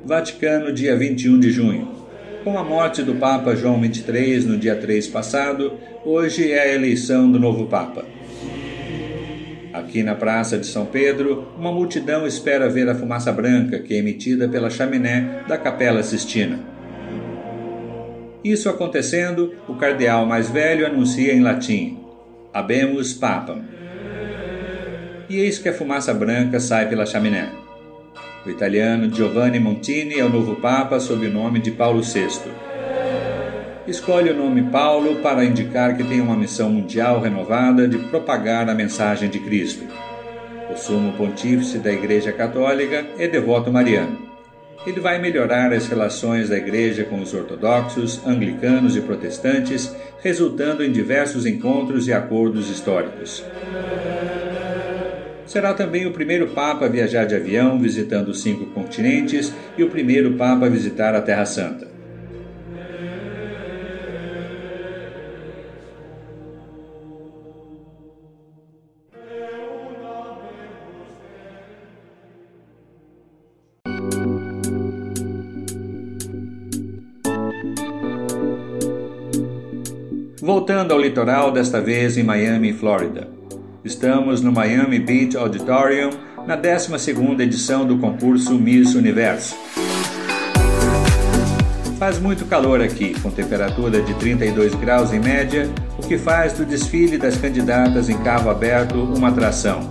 Vaticano, 0.05 0.71
dia 0.71 0.95
21 0.97 1.39
de 1.39 1.51
junho. 1.51 1.89
Com 2.43 2.57
a 2.57 2.63
morte 2.63 3.03
do 3.03 3.15
Papa 3.15 3.55
João 3.55 3.77
XXIII 3.83 4.45
no 4.45 4.57
dia 4.57 4.75
3 4.75 5.05
passado, 5.07 5.73
hoje 6.05 6.51
é 6.51 6.61
a 6.61 6.73
eleição 6.73 7.29
do 7.29 7.37
novo 7.37 7.65
Papa. 7.65 8.05
Aqui 9.87 10.03
na 10.03 10.15
Praça 10.15 10.57
de 10.57 10.65
São 10.65 10.85
Pedro, 10.85 11.47
uma 11.57 11.71
multidão 11.71 12.27
espera 12.27 12.67
ver 12.67 12.89
a 12.89 12.93
fumaça 12.93 13.31
branca 13.31 13.79
que 13.79 13.93
é 13.93 13.99
emitida 13.99 14.45
pela 14.49 14.69
chaminé 14.69 15.45
da 15.47 15.57
Capela 15.57 16.03
Sistina. 16.03 16.59
Isso 18.43 18.67
acontecendo, 18.67 19.53
o 19.65 19.75
cardeal 19.75 20.25
mais 20.25 20.49
velho 20.49 20.85
anuncia 20.85 21.33
em 21.33 21.39
latim: 21.39 21.99
Habemus 22.53 23.13
Papam. 23.13 23.61
E 25.29 25.37
eis 25.37 25.57
que 25.57 25.69
a 25.69 25.73
fumaça 25.73 26.13
branca 26.13 26.59
sai 26.59 26.89
pela 26.89 27.05
chaminé. 27.05 27.49
O 28.45 28.49
italiano 28.49 29.09
Giovanni 29.09 29.57
Montini 29.57 30.19
é 30.19 30.25
o 30.25 30.29
novo 30.29 30.57
Papa 30.57 30.99
sob 30.99 31.25
o 31.25 31.33
nome 31.33 31.61
de 31.61 31.71
Paulo 31.71 32.01
VI. 32.01 32.66
Escolhe 33.87 34.29
o 34.29 34.35
nome 34.35 34.63
Paulo 34.63 35.15
para 35.21 35.45
indicar 35.45 35.95
que 35.95 36.03
tem 36.03 36.19
uma 36.19 36.35
missão 36.35 36.69
mundial 36.69 37.21
renovada 37.21 37.87
de 37.87 37.97
propagar 37.97 38.69
a 38.69 38.75
mensagem 38.75 39.29
de 39.29 39.39
Cristo. 39.39 39.85
O 40.69 40.75
sumo 40.75 41.13
pontífice 41.13 41.77
da 41.77 41.89
Igreja 41.89 42.33
Católica 42.33 43.05
é 43.17 43.29
devoto 43.29 43.71
mariano. 43.71 44.27
Ele 44.85 44.99
vai 44.99 45.21
melhorar 45.21 45.71
as 45.71 45.87
relações 45.87 46.49
da 46.49 46.57
Igreja 46.57 47.05
com 47.05 47.21
os 47.21 47.33
ortodoxos, 47.33 48.21
anglicanos 48.27 48.97
e 48.97 49.01
protestantes, 49.01 49.95
resultando 50.21 50.83
em 50.83 50.91
diversos 50.91 51.45
encontros 51.45 52.09
e 52.09 52.13
acordos 52.13 52.69
históricos. 52.69 53.41
Será 55.45 55.73
também 55.73 56.05
o 56.05 56.11
primeiro 56.11 56.47
Papa 56.47 56.85
a 56.85 56.89
viajar 56.89 57.23
de 57.23 57.35
avião 57.35 57.79
visitando 57.79 58.33
cinco 58.33 58.65
continentes 58.65 59.53
e 59.77 59.83
o 59.83 59.89
primeiro 59.89 60.33
Papa 60.33 60.65
a 60.65 60.69
visitar 60.69 61.15
a 61.15 61.21
Terra 61.21 61.45
Santa. 61.45 61.96
Voltando 80.47 80.93
ao 80.93 81.01
litoral, 81.01 81.51
desta 81.51 81.81
vez 81.81 82.17
em 82.17 82.23
Miami, 82.23 82.71
Flórida. 82.71 83.27
Estamos 83.83 84.39
no 84.39 84.49
Miami 84.49 84.97
Beach 84.97 85.35
Auditorium 85.35 86.09
na 86.47 86.57
12ª 86.57 87.41
edição 87.41 87.85
do 87.85 87.97
concurso 87.97 88.53
Miss 88.53 88.95
Universo. 88.95 89.57
Faz 91.99 92.17
muito 92.17 92.45
calor 92.45 92.81
aqui, 92.81 93.13
com 93.19 93.29
temperatura 93.29 94.01
de 94.01 94.13
32 94.13 94.73
graus 94.75 95.11
em 95.11 95.19
média, 95.19 95.69
o 95.99 96.07
que 96.07 96.17
faz 96.17 96.53
do 96.53 96.63
desfile 96.63 97.17
das 97.17 97.35
candidatas 97.35 98.07
em 98.07 98.17
carro 98.19 98.49
aberto 98.49 98.95
uma 98.95 99.27
atração. 99.27 99.81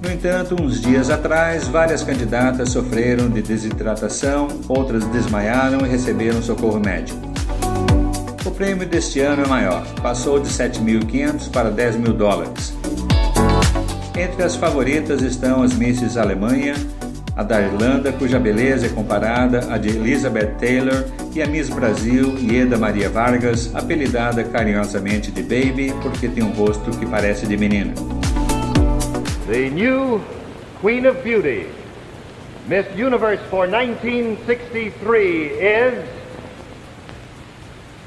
No 0.00 0.12
entanto, 0.12 0.54
uns 0.62 0.80
dias 0.80 1.10
atrás, 1.10 1.66
várias 1.66 2.04
candidatas 2.04 2.68
sofreram 2.68 3.28
de 3.28 3.42
desidratação, 3.42 4.46
outras 4.68 5.04
desmaiaram 5.06 5.84
e 5.84 5.88
receberam 5.88 6.40
socorro 6.40 6.78
médico. 6.78 7.31
O 8.44 8.50
prêmio 8.50 8.84
deste 8.86 9.20
ano 9.20 9.44
é 9.44 9.46
maior, 9.46 9.86
passou 10.02 10.40
de 10.40 10.48
7.500 10.48 11.48
para 11.52 11.70
10 11.70 11.96
mil 11.96 12.12
dólares. 12.12 12.76
Entre 14.18 14.42
as 14.42 14.56
favoritas 14.56 15.22
estão 15.22 15.62
as 15.62 15.72
Misses 15.74 16.16
Alemanha, 16.16 16.74
a 17.36 17.44
da 17.44 17.62
Irlanda, 17.62 18.12
cuja 18.12 18.40
beleza 18.40 18.86
é 18.86 18.88
comparada 18.88 19.72
à 19.72 19.78
de 19.78 19.90
Elizabeth 19.90 20.56
Taylor, 20.58 21.04
e 21.34 21.40
a 21.40 21.46
Miss 21.46 21.70
Brasil, 21.70 22.36
Ieda 22.38 22.76
Maria 22.76 23.08
Vargas, 23.08 23.74
apelidada 23.74 24.42
carinhosamente 24.42 25.30
de 25.30 25.42
Baby 25.42 25.94
porque 26.02 26.28
tem 26.28 26.42
um 26.42 26.50
rosto 26.50 26.90
que 26.98 27.06
parece 27.06 27.46
de 27.46 27.56
menina. 27.56 27.94
The 29.46 29.70
new 29.70 30.20
Queen 30.80 31.06
of 31.06 31.22
Beauty, 31.22 31.68
Miss 32.68 32.86
Universe 32.96 33.42
for 33.48 33.68
1963 33.68 35.52
is 35.60 36.21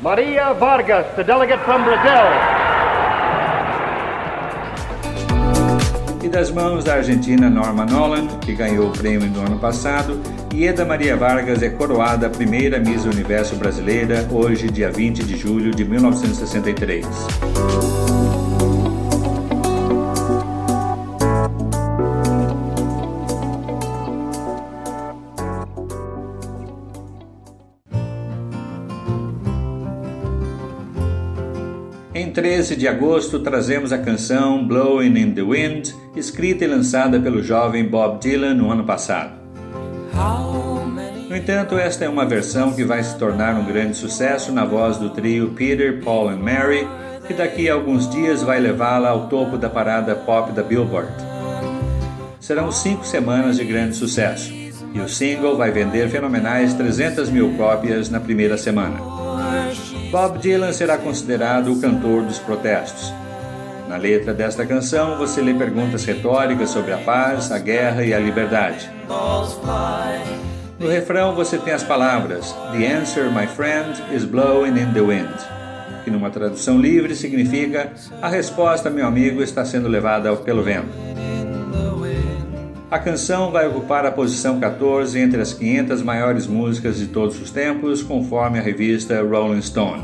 Maria 0.02 0.54
Vargas, 0.54 1.06
the 1.16 1.24
delegate 1.24 1.60
from 1.64 1.84
Brazil. 1.84 2.26
E 6.22 6.28
das 6.28 6.52
mãos 6.52 6.84
da 6.84 6.96
argentina 6.96 7.50
Norma 7.50 7.86
Nolan, 7.86 8.28
que 8.40 8.54
ganhou 8.54 8.90
o 8.90 8.92
prêmio 8.92 9.30
no 9.30 9.40
ano 9.40 9.58
passado, 9.58 10.20
Ieda 10.54 10.84
Maria 10.84 11.16
Vargas 11.16 11.64
é 11.64 11.70
coroada 11.70 12.28
a 12.28 12.30
primeira 12.30 12.78
Miss 12.78 13.06
Universo 13.06 13.56
brasileira, 13.56 14.28
hoje, 14.30 14.70
dia 14.70 14.92
20 14.92 15.24
de 15.24 15.38
julho 15.38 15.72
de 15.74 15.86
1963. 15.86 17.06
13 32.36 32.76
de 32.76 32.86
agosto, 32.86 33.40
trazemos 33.40 33.94
a 33.94 33.98
canção 33.98 34.68
Blowing 34.68 35.18
in 35.18 35.32
the 35.34 35.42
Wind, 35.42 35.94
escrita 36.18 36.66
e 36.66 36.68
lançada 36.68 37.18
pelo 37.18 37.42
jovem 37.42 37.86
Bob 37.86 38.20
Dylan 38.20 38.56
no 38.56 38.70
ano 38.70 38.84
passado. 38.84 39.32
No 41.30 41.34
entanto, 41.34 41.78
esta 41.78 42.04
é 42.04 42.10
uma 42.10 42.26
versão 42.26 42.74
que 42.74 42.84
vai 42.84 43.02
se 43.02 43.18
tornar 43.18 43.56
um 43.56 43.64
grande 43.64 43.96
sucesso 43.96 44.52
na 44.52 44.66
voz 44.66 44.98
do 44.98 45.12
trio 45.12 45.52
Peter, 45.52 46.04
Paul 46.04 46.28
and 46.28 46.40
Mary, 46.40 46.86
que 47.26 47.34
daqui 47.34 47.70
a 47.70 47.74
alguns 47.74 48.10
dias 48.10 48.44
vai 48.44 48.60
levá-la 48.60 49.12
ao 49.12 49.30
topo 49.30 49.58
da 49.58 49.70
parada 49.70 50.14
pop 50.14 50.52
da 50.52 50.62
Billboard. 50.62 51.08
Serão 52.42 52.70
cinco 52.70 53.08
semanas 53.08 53.56
de 53.56 53.64
grande 53.64 53.96
sucesso, 53.96 54.54
e 54.94 55.00
o 55.00 55.08
single 55.08 55.56
vai 55.56 55.72
vender 55.72 56.10
fenomenais 56.10 56.74
300 56.74 57.30
mil 57.30 57.54
cópias 57.54 58.10
na 58.10 58.20
primeira 58.20 58.58
semana. 58.58 59.15
Bob 60.12 60.40
Dylan 60.40 60.72
será 60.72 60.98
considerado 60.98 61.74
o 61.74 61.82
cantor 61.82 62.24
dos 62.24 62.40
protestos. 62.40 63.14
Na 63.88 63.98
letra 63.98 64.34
desta 64.34 64.66
canção, 64.66 65.18
você 65.18 65.42
lê 65.42 65.54
perguntas 65.54 66.06
retóricas 66.06 66.70
sobre 66.70 66.94
a 66.94 66.98
paz, 66.98 67.52
a 67.52 67.60
guerra 67.60 68.04
e 68.04 68.14
a 68.14 68.20
liberdade. 68.20 68.90
No 70.80 70.88
refrão, 70.88 71.36
você 71.36 71.58
tem 71.58 71.74
as 71.74 71.84
palavras 71.84 72.54
The 72.72 72.86
answer, 72.88 73.30
my 73.32 73.48
friend, 73.48 74.02
is 74.14 74.26
blowing 74.26 74.78
in 74.80 74.92
the 74.94 75.02
wind, 75.02 75.34
que 76.04 76.12
numa 76.12 76.30
tradução 76.30 76.80
livre 76.80 77.16
significa 77.16 77.92
A 78.22 78.28
resposta, 78.28 78.90
meu 78.90 79.08
amigo, 79.08 79.42
está 79.42 79.64
sendo 79.64 79.88
levada 79.88 80.36
pelo 80.36 80.64
vento. 80.64 80.90
A 82.96 83.00
canção 83.00 83.52
vai 83.52 83.68
ocupar 83.68 84.06
a 84.06 84.12
posição 84.12 84.58
14 84.58 85.20
entre 85.20 85.42
as 85.42 85.52
500 85.52 86.02
maiores 86.02 86.48
músicas 86.48 86.96
de 86.98 87.08
todos 87.08 87.38
os 87.42 87.52
tempos, 87.52 88.02
conforme 88.02 88.58
a 88.58 88.62
revista 88.62 89.22
Rolling 89.22 89.62
Stone. 89.62 90.02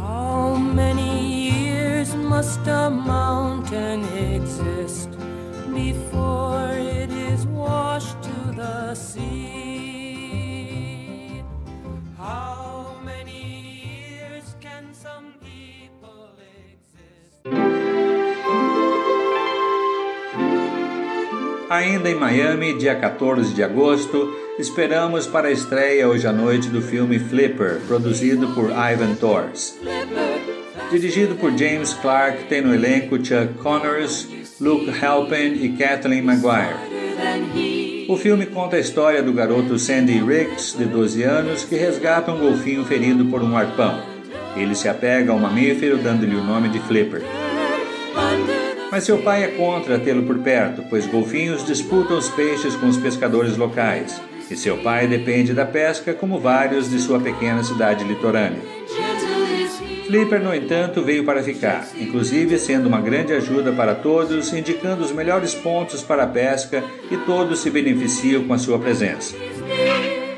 Ainda 21.71 22.09
em 22.09 22.15
Miami, 22.15 22.77
dia 22.77 22.93
14 22.93 23.53
de 23.53 23.63
agosto, 23.63 24.29
esperamos 24.59 25.25
para 25.25 25.47
a 25.47 25.51
estreia 25.53 26.05
hoje 26.05 26.27
à 26.27 26.33
noite 26.33 26.67
do 26.67 26.81
filme 26.81 27.17
Flipper, 27.17 27.79
produzido 27.87 28.49
por 28.49 28.71
Ivan 28.71 29.15
Tors. 29.15 29.79
Dirigido 30.91 31.35
por 31.35 31.57
James 31.57 31.93
Clark, 31.93 32.43
tem 32.49 32.61
no 32.61 32.75
elenco 32.75 33.15
Chuck 33.15 33.53
Connors, 33.63 34.27
Luke 34.59 34.91
Halpin 35.01 35.63
e 35.63 35.69
Kathleen 35.77 36.23
Maguire. 36.23 36.75
O 38.09 38.17
filme 38.17 38.47
conta 38.47 38.75
a 38.75 38.79
história 38.79 39.23
do 39.23 39.31
garoto 39.31 39.79
Sandy 39.79 40.21
Riggs, 40.21 40.77
de 40.77 40.83
12 40.83 41.23
anos, 41.23 41.63
que 41.63 41.77
resgata 41.77 42.33
um 42.33 42.39
golfinho 42.39 42.83
ferido 42.83 43.23
por 43.27 43.41
um 43.41 43.55
arpão. 43.55 43.97
Ele 44.57 44.75
se 44.75 44.89
apega 44.89 45.31
ao 45.31 45.39
mamífero, 45.39 45.97
dando-lhe 45.99 46.35
o 46.35 46.43
nome 46.43 46.67
de 46.67 46.79
Flipper. 46.79 47.21
Mas 48.91 49.05
seu 49.05 49.19
pai 49.19 49.45
é 49.45 49.48
contra 49.48 49.98
tê-lo 49.98 50.24
por 50.24 50.39
perto, 50.39 50.83
pois 50.89 51.07
golfinhos 51.07 51.65
disputam 51.65 52.17
os 52.17 52.27
peixes 52.27 52.75
com 52.75 52.88
os 52.88 52.98
pescadores 52.98 53.55
locais, 53.55 54.21
e 54.50 54.55
seu 54.57 54.77
pai 54.79 55.07
depende 55.07 55.53
da 55.53 55.65
pesca 55.65 56.13
como 56.13 56.38
vários 56.38 56.89
de 56.89 57.00
sua 57.00 57.17
pequena 57.17 57.63
cidade 57.63 58.03
litorânea. 58.03 58.60
Flipper, 60.05 60.43
no 60.43 60.53
entanto, 60.53 61.01
veio 61.01 61.24
para 61.24 61.41
ficar, 61.41 61.88
inclusive 61.98 62.60
sendo 62.60 62.88
uma 62.88 63.00
grande 63.00 63.31
ajuda 63.31 63.71
para 63.71 63.95
todos, 63.95 64.51
indicando 64.51 65.05
os 65.05 65.13
melhores 65.13 65.55
pontos 65.55 66.03
para 66.03 66.24
a 66.24 66.27
pesca 66.27 66.83
e 67.10 67.15
todos 67.15 67.60
se 67.60 67.69
beneficiam 67.69 68.43
com 68.43 68.53
a 68.53 68.57
sua 68.57 68.77
presença. 68.77 69.38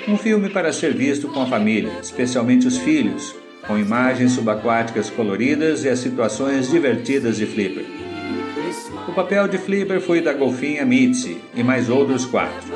Um 0.07 0.15
filme 0.15 0.47
para 0.47 0.71
ser 0.71 0.93
visto 0.93 1.27
com 1.29 1.41
a 1.41 1.47
família, 1.47 1.91
especialmente 1.99 2.67
os 2.67 2.77
filhos, 2.77 3.35
com 3.65 3.79
imagens 3.79 4.33
subaquáticas 4.33 5.09
coloridas 5.09 5.85
e 5.85 5.89
as 5.89 5.97
situações 5.97 6.69
divertidas 6.69 7.37
de 7.37 7.47
Flipper. 7.47 8.02
O 9.07 9.11
papel 9.11 9.47
de 9.47 9.57
Flipper 9.57 9.99
foi 9.99 10.21
da 10.21 10.33
golfinha 10.33 10.85
Mitzi 10.85 11.41
e 11.53 11.61
mais 11.61 11.89
outros 11.89 12.25
quatro. 12.25 12.71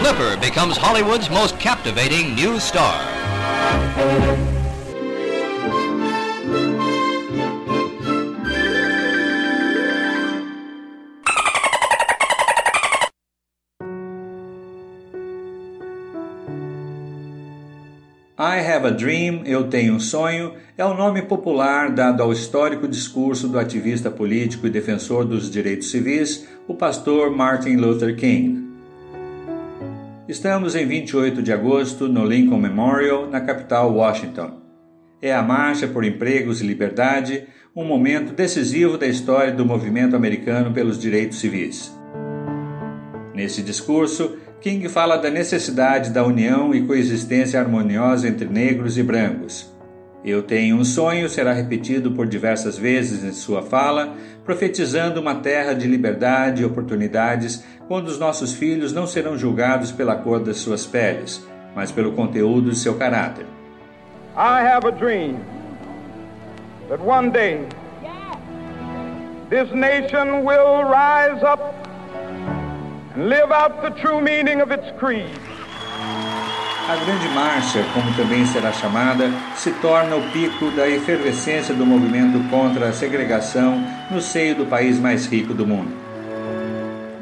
Flipper 0.00 0.38
becomes 0.38 0.76
Hollywood's 0.76 1.28
most 1.28 1.58
captivating 1.58 2.34
new 2.34 2.60
star. 2.60 3.00
I 18.38 18.60
Have 18.60 18.86
a 18.86 18.90
Dream, 18.90 19.42
Eu 19.44 19.68
Tenho 19.68 19.94
um 19.94 20.00
Sonho, 20.00 20.54
é 20.78 20.82
o 20.82 20.94
nome 20.94 21.20
popular 21.20 21.90
dado 21.90 22.22
ao 22.22 22.32
histórico 22.32 22.88
discurso 22.88 23.46
do 23.46 23.58
ativista 23.58 24.10
político 24.10 24.66
e 24.66 24.70
defensor 24.70 25.26
dos 25.26 25.50
direitos 25.50 25.90
civis, 25.90 26.48
o 26.66 26.74
pastor 26.74 27.30
Martin 27.30 27.76
Luther 27.76 28.16
King. 28.16 28.70
Estamos 30.26 30.74
em 30.74 30.86
28 30.86 31.42
de 31.42 31.52
agosto 31.52 32.08
no 32.08 32.24
Lincoln 32.24 32.58
Memorial, 32.58 33.28
na 33.28 33.42
capital 33.42 33.92
Washington. 33.92 34.62
É 35.20 35.34
a 35.34 35.42
Marcha 35.42 35.86
por 35.86 36.02
Empregos 36.02 36.62
e 36.62 36.66
Liberdade, 36.66 37.46
um 37.76 37.84
momento 37.84 38.32
decisivo 38.32 38.96
da 38.96 39.06
história 39.06 39.52
do 39.52 39.66
movimento 39.66 40.16
americano 40.16 40.72
pelos 40.72 40.98
direitos 40.98 41.38
civis. 41.38 41.94
Nesse 43.34 43.62
discurso, 43.62 44.38
King 44.62 44.88
fala 44.88 45.16
da 45.16 45.28
necessidade 45.28 46.10
da 46.10 46.22
união 46.22 46.72
e 46.72 46.86
coexistência 46.86 47.58
harmoniosa 47.58 48.28
entre 48.28 48.46
negros 48.46 48.96
e 48.96 49.02
brancos. 49.02 49.68
Eu 50.24 50.40
tenho 50.40 50.76
um 50.76 50.84
sonho 50.84 51.28
será 51.28 51.52
repetido 51.52 52.12
por 52.12 52.28
diversas 52.28 52.78
vezes 52.78 53.24
em 53.24 53.32
sua 53.32 53.60
fala, 53.60 54.14
profetizando 54.44 55.20
uma 55.20 55.34
terra 55.34 55.72
de 55.72 55.88
liberdade 55.88 56.62
e 56.62 56.64
oportunidades, 56.64 57.64
quando 57.88 58.06
os 58.06 58.20
nossos 58.20 58.54
filhos 58.54 58.92
não 58.92 59.04
serão 59.04 59.36
julgados 59.36 59.90
pela 59.90 60.14
cor 60.14 60.38
das 60.38 60.58
suas 60.58 60.86
peles, 60.86 61.44
mas 61.74 61.90
pelo 61.90 62.12
conteúdo 62.12 62.70
de 62.70 62.76
seu 62.76 62.94
caráter. 62.94 63.46
I 64.36 64.62
have 64.64 64.86
a 64.86 64.92
dream 64.92 65.40
that 66.88 67.02
one 67.02 67.30
day 67.30 67.66
this 69.50 69.68
nation 69.72 70.44
will 70.44 70.84
rise 70.84 71.42
up 71.42 71.82
and 73.14 73.28
live 73.28 73.50
out 73.50 73.82
the 73.82 73.90
true 74.00 74.20
meaning 74.20 74.60
of 74.60 74.70
its 74.70 74.90
creed. 74.98 75.30
A 76.88 76.96
Grande 77.04 77.28
Marcha, 77.28 77.84
como 77.94 78.12
também 78.16 78.44
será 78.46 78.72
chamada, 78.72 79.30
se 79.54 79.70
torna 79.80 80.16
o 80.16 80.30
pico 80.30 80.70
da 80.72 80.88
efervescência 80.88 81.74
do 81.74 81.86
movimento 81.86 82.38
contra 82.50 82.88
a 82.88 82.92
segregação 82.92 83.82
no 84.10 84.20
seio 84.20 84.56
do 84.56 84.66
país 84.66 84.98
mais 84.98 85.26
rico 85.26 85.54
do 85.54 85.66
mundo. 85.66 85.92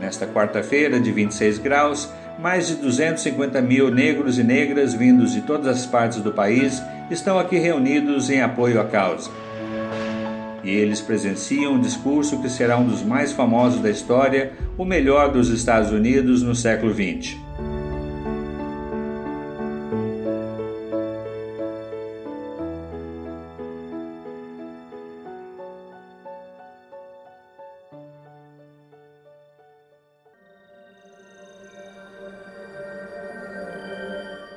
Nesta 0.01 0.27
quarta-feira, 0.27 0.99
de 0.99 1.13
26 1.13 1.59
graus, 1.59 2.11
mais 2.39 2.69
de 2.69 2.77
250 2.77 3.61
mil 3.61 3.91
negros 3.91 4.39
e 4.39 4.43
negras 4.43 4.95
vindos 4.95 5.33
de 5.33 5.43
todas 5.43 5.67
as 5.67 5.87
partes 5.87 6.21
do 6.21 6.33
país 6.33 6.83
estão 7.11 7.39
aqui 7.39 7.59
reunidos 7.59 8.31
em 8.31 8.41
apoio 8.41 8.81
à 8.81 8.85
causa 8.85 9.31
e 10.63 10.71
eles 10.71 11.01
presenciam 11.01 11.75
um 11.75 11.81
discurso 11.81 12.41
que 12.41 12.49
será 12.49 12.77
um 12.77 12.87
dos 12.87 13.03
mais 13.03 13.33
famosos 13.33 13.81
da 13.81 13.91
história, 13.91 14.53
o 14.77 14.85
melhor 14.85 15.33
dos 15.33 15.49
Estados 15.49 15.91
Unidos 15.91 16.43
no 16.43 16.55
século 16.55 16.93
XX. 16.93 17.37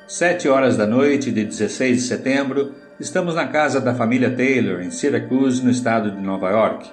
Sete 0.06 0.48
horas 0.48 0.76
da 0.76 0.86
noite 0.86 1.32
de 1.32 1.44
16 1.44 1.96
de 1.96 2.02
setembro, 2.06 2.72
Estamos 3.00 3.34
na 3.34 3.48
casa 3.48 3.80
da 3.80 3.92
família 3.92 4.30
Taylor, 4.30 4.80
em 4.80 4.90
Syracuse, 4.90 5.64
no 5.64 5.70
estado 5.70 6.12
de 6.12 6.20
Nova 6.20 6.48
York. 6.50 6.88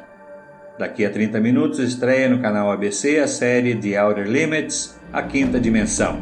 Daqui 0.79 1.05
a 1.05 1.11
30 1.11 1.39
minutos 1.39 1.77
estreia 1.77 2.27
no 2.27 2.39
canal 2.41 2.71
ABC 2.71 3.19
a 3.19 3.27
série 3.27 3.75
The 3.75 4.01
Outer 4.01 4.27
Limits, 4.27 4.99
a 5.13 5.21
quinta 5.21 5.59
dimensão. 5.59 6.19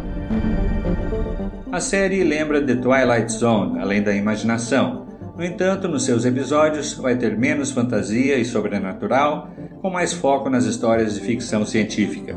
A 1.71 1.79
série 1.79 2.25
lembra 2.25 2.61
The 2.61 2.75
Twilight 2.75 3.31
Zone, 3.31 3.79
além 3.79 4.03
da 4.03 4.13
imaginação. 4.13 5.07
No 5.37 5.45
entanto, 5.45 5.87
nos 5.87 6.03
seus 6.03 6.25
episódios 6.25 6.95
vai 6.95 7.15
ter 7.15 7.37
menos 7.37 7.71
fantasia 7.71 8.37
e 8.37 8.43
sobrenatural, 8.43 9.49
com 9.81 9.89
mais 9.89 10.11
foco 10.11 10.49
nas 10.49 10.65
histórias 10.65 11.13
de 11.13 11.21
ficção 11.21 11.65
científica. 11.65 12.35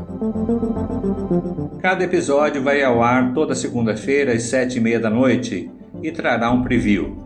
Cada 1.81 2.05
episódio 2.05 2.63
vai 2.63 2.81
ao 2.81 3.03
ar 3.03 3.33
toda 3.33 3.53
segunda-feira 3.53 4.31
às 4.31 4.43
sete 4.43 4.77
e 4.77 4.79
meia 4.79 4.99
da 5.01 5.09
noite 5.09 5.69
e 6.01 6.09
trará 6.09 6.49
um 6.49 6.63
preview. 6.63 7.22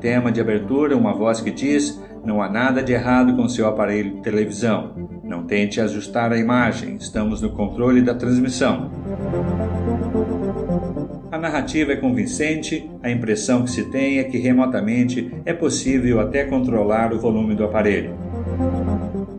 Tema 0.00 0.30
de 0.30 0.40
abertura, 0.40 0.96
uma 0.96 1.14
voz 1.14 1.40
que 1.40 1.50
diz: 1.50 2.00
Não 2.24 2.42
há 2.42 2.48
nada 2.48 2.82
de 2.82 2.92
errado 2.92 3.34
com 3.34 3.48
seu 3.48 3.66
aparelho 3.66 4.16
de 4.16 4.22
televisão. 4.22 4.92
Não 5.24 5.44
tente 5.44 5.80
ajustar 5.80 6.32
a 6.32 6.38
imagem, 6.38 6.96
estamos 6.96 7.40
no 7.40 7.50
controle 7.50 8.02
da 8.02 8.14
transmissão. 8.14 8.90
A 11.32 11.38
narrativa 11.38 11.92
é 11.92 11.96
convincente, 11.96 12.88
a 13.02 13.10
impressão 13.10 13.64
que 13.64 13.70
se 13.70 13.84
tem 13.90 14.18
é 14.18 14.24
que 14.24 14.38
remotamente 14.38 15.32
é 15.44 15.52
possível 15.52 16.20
até 16.20 16.44
controlar 16.44 17.12
o 17.12 17.18
volume 17.18 17.54
do 17.54 17.64
aparelho. 17.64 18.14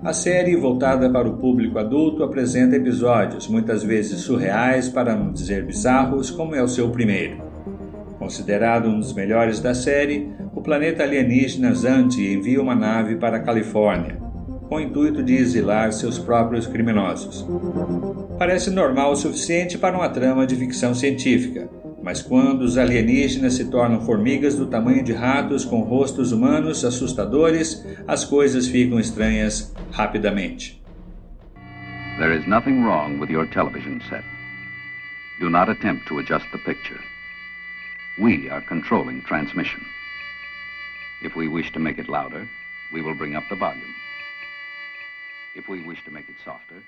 A 0.04 0.14
série, 0.14 0.56
voltada 0.56 1.10
para 1.10 1.28
o 1.28 1.38
público 1.38 1.80
adulto, 1.80 2.24
apresenta 2.24 2.76
episódios, 2.76 3.48
muitas 3.48 3.84
vezes 3.84 4.22
surreais, 4.22 4.88
para 4.90 5.16
não 5.16 5.34
dizer 5.34 5.66
bizarros, 5.66 6.32
como 6.32 6.56
é 6.56 6.62
o 6.62 6.68
seu 6.68 6.90
primeiro. 6.90 7.47
Considerado 8.28 8.90
um 8.90 9.00
dos 9.00 9.14
melhores 9.14 9.62
da 9.62 9.74
série, 9.74 10.30
o 10.54 10.62
planeta 10.62 11.02
alienígena 11.02 11.74
Zanti 11.74 12.28
envia 12.28 12.62
uma 12.62 12.76
nave 12.76 13.16
para 13.16 13.38
a 13.38 13.40
Califórnia, 13.40 14.18
com 14.68 14.76
o 14.76 14.82
intuito 14.82 15.24
de 15.24 15.34
exilar 15.34 15.94
seus 15.94 16.20
próprios 16.20 16.68
criminosos. 16.68 17.48
Parece 18.38 18.70
normal 18.70 19.14
o 19.14 19.16
suficiente 19.16 19.78
para 19.78 19.96
uma 19.96 20.10
trama 20.10 20.46
de 20.46 20.58
ficção 20.58 20.94
científica, 20.94 21.70
mas 22.04 22.22
quando 22.22 22.64
os 22.64 22.78
alienígenas 22.78 23.54
se 23.54 23.72
tornam 23.72 24.02
formigas 24.02 24.56
do 24.56 24.66
tamanho 24.66 25.06
de 25.06 25.14
ratos 25.14 25.64
com 25.64 25.80
rostos 25.80 26.34
humanos 26.34 26.84
assustadores, 26.84 27.86
as 28.06 28.26
coisas 28.26 28.68
ficam 28.68 29.00
estranhas 29.00 29.74
rapidamente. 29.90 30.84
There 32.20 32.38
is 32.38 32.46
nothing 32.46 32.84
wrong 32.84 33.22
with 33.22 33.30
your 33.30 33.48
television 33.52 34.02
set. 34.10 34.26
Do 35.40 35.50
not 35.50 35.72
attempt 35.72 36.06
to 36.10 36.20
adjust 36.20 36.46
the 36.52 36.58
picture. 36.58 37.00
We 38.20 38.50
are 38.50 38.62
controlling 38.62 39.22
transmission. 39.24 39.82
If 41.22 41.36
we 41.36 41.48
wish 41.48 41.72
to 41.74 41.80
make 41.80 42.00
it 42.00 42.10
louder, 42.10 42.48
we 42.94 43.02
will 43.02 43.16
bring 43.16 43.36
up 43.36 43.44
the 43.50 43.56
volume. 43.56 43.94
If 45.56 45.70
we 45.70 45.82
wish 45.88 46.04
to 46.06 46.12
make 46.12 46.28
it 46.30 46.38
softer, 46.44 46.84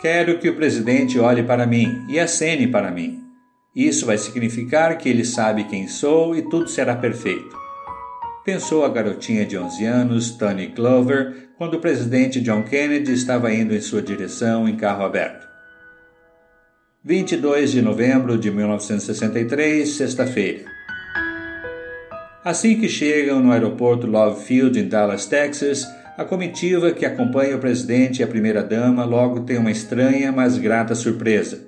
Quero 0.00 0.38
que 0.38 0.48
o 0.50 0.54
presidente 0.54 1.18
olhe 1.18 1.42
para 1.42 1.66
mim 1.66 2.04
e 2.08 2.20
acene 2.20 2.68
para 2.68 2.90
mim. 2.90 3.22
Isso 3.74 4.06
vai 4.06 4.18
significar 4.18 4.96
que 4.98 5.08
ele 5.08 5.24
sabe 5.24 5.64
quem 5.64 5.88
sou 5.88 6.36
e 6.36 6.42
tudo 6.42 6.68
será 6.68 6.94
perfeito. 6.94 7.66
pensou 8.46 8.84
a 8.84 8.88
garotinha 8.88 9.44
de 9.44 9.58
11 9.58 9.84
anos, 9.84 10.30
Tony 10.30 10.68
Glover, 10.68 11.48
quando 11.58 11.74
o 11.74 11.80
presidente 11.80 12.40
John 12.40 12.62
Kennedy 12.62 13.12
estava 13.12 13.52
indo 13.52 13.74
em 13.74 13.80
sua 13.80 14.00
direção 14.00 14.68
em 14.68 14.76
carro 14.76 15.04
aberto. 15.04 15.45
22 17.08 17.70
de 17.70 17.80
novembro 17.80 18.36
de 18.36 18.50
1963, 18.50 19.88
sexta-feira. 19.88 20.64
Assim 22.44 22.80
que 22.80 22.88
chegam 22.88 23.38
no 23.38 23.52
aeroporto 23.52 24.08
Love 24.08 24.44
Field, 24.44 24.76
em 24.76 24.88
Dallas, 24.88 25.24
Texas, 25.24 25.86
a 26.18 26.24
comitiva 26.24 26.90
que 26.90 27.06
acompanha 27.06 27.54
o 27.54 27.60
presidente 27.60 28.18
e 28.18 28.24
a 28.24 28.26
primeira-dama 28.26 29.04
logo 29.04 29.42
tem 29.42 29.56
uma 29.56 29.70
estranha, 29.70 30.32
mas 30.32 30.58
grata 30.58 30.96
surpresa. 30.96 31.64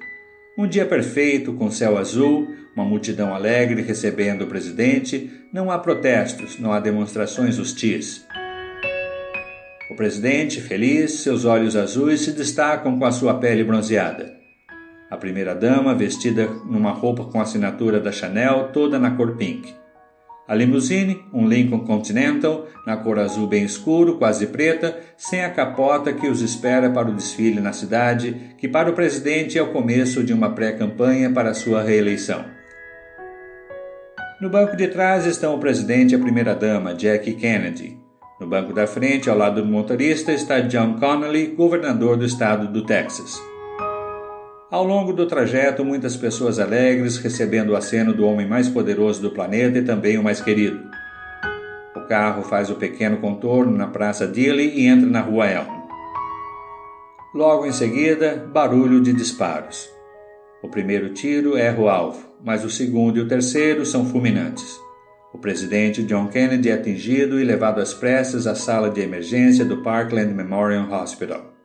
Um 0.59 0.67
dia 0.67 0.85
perfeito, 0.85 1.53
com 1.53 1.71
céu 1.71 1.97
azul, 1.97 2.49
uma 2.75 2.85
multidão 2.85 3.33
alegre 3.33 3.81
recebendo 3.83 4.43
o 4.43 4.49
presidente, 4.49 5.31
não 5.53 5.71
há 5.71 5.79
protestos, 5.79 6.59
não 6.59 6.73
há 6.73 6.81
demonstrações 6.81 7.61
hostis. 7.61 8.27
O 9.89 9.95
presidente, 9.95 10.61
feliz, 10.61 11.21
seus 11.21 11.45
olhos 11.45 11.77
azuis 11.77 12.23
se 12.23 12.33
destacam 12.33 12.99
com 12.99 13.05
a 13.05 13.13
sua 13.13 13.35
pele 13.35 13.63
bronzeada. 13.63 14.38
A 15.11 15.17
primeira-dama, 15.17 15.95
vestida 15.95 16.47
numa 16.67 16.93
roupa 16.93 17.25
com 17.25 17.41
assinatura 17.41 17.99
da 17.99 18.13
Chanel, 18.13 18.71
toda 18.73 18.99
na 18.99 19.13
cor 19.13 19.37
pink. 19.37 19.75
A 20.47 20.55
limusine, 20.55 21.23
um 21.33 21.47
Lincoln 21.47 21.81
Continental, 21.81 22.67
na 22.87 22.97
cor 22.97 23.19
azul 23.19 23.47
bem 23.47 23.65
escuro, 23.65 24.17
quase 24.17 24.47
preta, 24.47 24.99
sem 25.17 25.45
a 25.45 25.51
capota 25.51 26.13
que 26.13 26.27
os 26.27 26.41
espera 26.41 26.89
para 26.89 27.11
o 27.11 27.15
desfile 27.15 27.61
na 27.61 27.73
cidade, 27.73 28.55
que 28.57 28.67
para 28.67 28.91
o 28.91 28.95
presidente 28.95 29.59
é 29.59 29.63
o 29.63 29.73
começo 29.73 30.25
de 30.25 30.33
uma 30.33 30.55
pré-campanha 30.55 31.31
para 31.31 31.53
sua 31.53 31.83
reeleição. 31.83 32.45
No 34.41 34.49
banco 34.49 34.77
de 34.77 34.89
trás 34.89 35.27
estão 35.27 35.55
o 35.55 35.59
presidente 35.59 36.13
e 36.13 36.17
a 36.17 36.19
primeira-dama, 36.19 36.95
Jackie 36.95 37.35
Kennedy. 37.35 37.99
No 38.41 38.47
banco 38.47 38.73
da 38.73 38.87
frente, 38.87 39.29
ao 39.29 39.37
lado 39.37 39.63
do 39.63 39.69
motorista, 39.69 40.33
está 40.33 40.61
John 40.61 40.95
Connolly, 40.95 41.49
governador 41.49 42.17
do 42.17 42.25
estado 42.25 42.73
do 42.73 42.87
Texas. 42.87 43.48
Ao 44.71 44.85
longo 44.85 45.15
do 45.15 45.25
trajeto, 45.25 45.83
muitas 45.83 46.15
pessoas 46.15 46.59
alegres 46.59 47.17
recebendo 47.17 47.71
o 47.71 47.77
aceno 47.77 48.13
do 48.13 48.27
homem 48.27 48.47
mais 48.47 48.69
poderoso 48.69 49.23
do 49.23 49.31
planeta 49.31 49.79
e 49.79 49.83
também 49.83 50.19
o 50.19 50.23
mais 50.23 50.43
querido. 50.43 50.79
O 51.97 52.01
carro 52.03 52.43
faz 52.43 52.69
o 52.69 52.75
pequeno 52.75 53.17
contorno 53.17 53.75
na 53.75 53.87
Praça 53.87 54.27
Dilly 54.27 54.79
e 54.79 54.87
entra 54.87 55.09
na 55.09 55.23
Rua 55.23 55.47
Elm. 55.47 55.67
Logo 57.35 57.65
em 57.65 57.73
seguida, 57.73 58.47
barulho 58.53 59.01
de 59.01 59.15
disparos. 59.15 59.89
O 60.63 60.69
primeiro 60.69 61.15
tiro 61.15 61.57
erra 61.57 61.81
o 61.81 61.89
alvo, 61.89 62.23
mas 62.45 62.63
o 62.63 62.69
segundo 62.69 63.17
e 63.17 63.23
o 63.23 63.29
terceiro 63.29 63.87
são 63.87 64.05
fulminantes. 64.05 64.79
O 65.33 65.39
presidente 65.39 66.03
John 66.03 66.29
Kennedy 66.29 66.69
é 66.69 66.75
atingido 66.75 67.41
e 67.41 67.45
levado 67.45 67.81
às 67.81 67.95
pressas 67.95 68.47
à 68.47 68.55
sala 68.55 68.91
de 68.91 69.01
emergência 69.01 69.65
do 69.65 69.83
Parkland 69.83 70.35
Memorial 70.35 70.91
Hospital. 70.93 71.58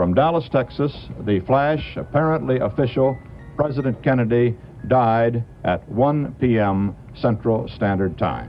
From 0.00 0.14
Dallas, 0.14 0.48
Texas, 0.48 0.92
the 1.26 1.40
flash, 1.40 1.94
apparently 1.94 2.58
official, 2.58 3.18
President 3.54 4.02
Kennedy 4.02 4.56
died 4.88 5.44
at 5.62 5.86
1 5.90 6.36
p.m. 6.40 6.96
Central 7.14 7.68
Standard 7.68 8.16
Time. 8.16 8.48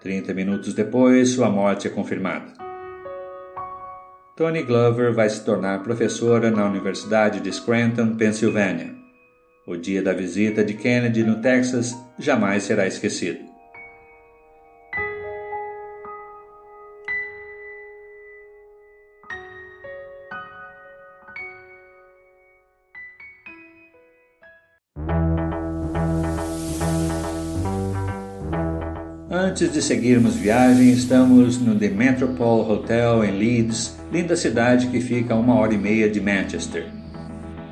30 0.00 0.32
minutos 0.32 0.74
depois, 0.74 1.30
sua 1.30 1.50
morte 1.50 1.88
é 1.88 1.90
confirmada. 1.90 2.52
Tony 4.36 4.62
Glover 4.62 5.12
vai 5.12 5.28
se 5.28 5.44
tornar 5.44 5.82
professora 5.82 6.52
na 6.52 6.66
Universidade 6.66 7.40
de 7.40 7.52
Scranton, 7.52 8.14
Pensilvânia. 8.14 8.94
O 9.66 9.76
dia 9.76 10.04
da 10.04 10.12
visita 10.12 10.64
de 10.64 10.74
Kennedy 10.74 11.24
no 11.24 11.40
Texas 11.42 11.96
jamais 12.16 12.62
será 12.62 12.86
esquecido. 12.86 13.51
Antes 29.52 29.70
de 29.70 29.82
seguirmos 29.82 30.34
viagem, 30.34 30.92
estamos 30.92 31.58
no 31.60 31.78
The 31.78 31.90
Metropole 31.90 32.72
Hotel 32.72 33.22
em 33.22 33.32
Leeds, 33.32 33.98
linda 34.10 34.34
cidade 34.34 34.86
que 34.86 34.98
fica 34.98 35.34
a 35.34 35.36
uma 35.36 35.54
hora 35.56 35.74
e 35.74 35.76
meia 35.76 36.08
de 36.08 36.22
Manchester. 36.22 36.86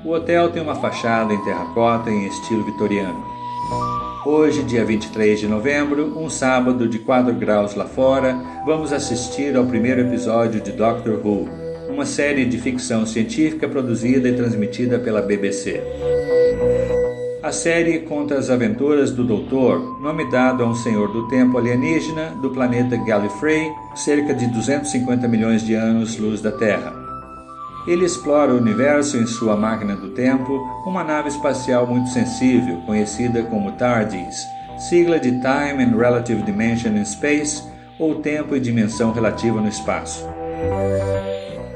O 0.05 0.11
hotel 0.11 0.51
tem 0.51 0.61
uma 0.61 0.75
fachada 0.75 1.33
em 1.33 1.43
terracota 1.43 2.11
em 2.11 2.27
estilo 2.27 2.67
vitoriano. 2.67 3.25
Hoje, 4.27 4.63
dia 4.65 4.85
23 4.85 5.41
de 5.41 5.47
novembro, 5.47 6.19
um 6.23 6.29
sábado 6.29 6.87
de 6.87 6.99
4 6.99 7.33
graus 7.37 7.75
lá 7.75 7.87
fora, 7.87 8.39
vamos 8.67 8.93
assistir 8.93 9.57
ao 9.57 9.65
primeiro 9.65 10.03
episódio 10.03 10.61
de 10.61 10.73
Doctor 10.73 11.27
Who, 11.27 11.49
uma 11.89 12.05
série 12.05 12.45
de 12.45 12.59
ficção 12.59 13.07
científica 13.07 13.67
produzida 13.67 14.29
e 14.29 14.37
transmitida 14.37 14.99
pela 14.99 15.23
BBC. 15.23 15.81
A 17.43 17.53
série 17.53 18.01
conta 18.01 18.35
as 18.35 18.51
aventuras 18.51 19.13
do 19.13 19.25
Doutor, 19.25 19.99
nome 19.99 20.31
dado 20.31 20.63
a 20.63 20.67
um 20.67 20.75
senhor 20.75 21.11
do 21.11 21.27
tempo 21.29 21.57
alienígena 21.57 22.37
do 22.43 22.51
planeta 22.51 22.99
Gallifrey, 22.99 23.73
cerca 23.95 24.35
de 24.35 24.47
250 24.49 25.27
milhões 25.27 25.65
de 25.65 25.75
anos-luz 25.75 26.43
da 26.43 26.53
Terra. 26.53 26.93
Ele 27.87 28.05
explora 28.05 28.53
o 28.53 28.59
universo 28.59 29.17
em 29.17 29.27
sua 29.27 29.57
máquina 29.57 29.97
do 29.97 30.11
tempo, 30.11 30.53
uma 30.85 31.03
nave 31.03 31.29
espacial 31.29 31.87
muito 31.87 32.11
sensível, 32.11 32.77
conhecida 32.85 33.43
como 33.45 33.73
TARDIS, 33.73 34.47
sigla 34.79 35.19
de 35.19 35.31
Time 35.31 35.83
and 35.83 35.97
Relative 35.97 36.43
Dimension 36.43 36.93
in 36.93 37.05
Space, 37.07 37.63
ou 37.99 38.17
Tempo 38.17 38.55
e 38.55 38.61
Dimensão 38.61 39.13
Relativa 39.13 39.63
no 39.63 39.69
Espaço. 39.69 40.27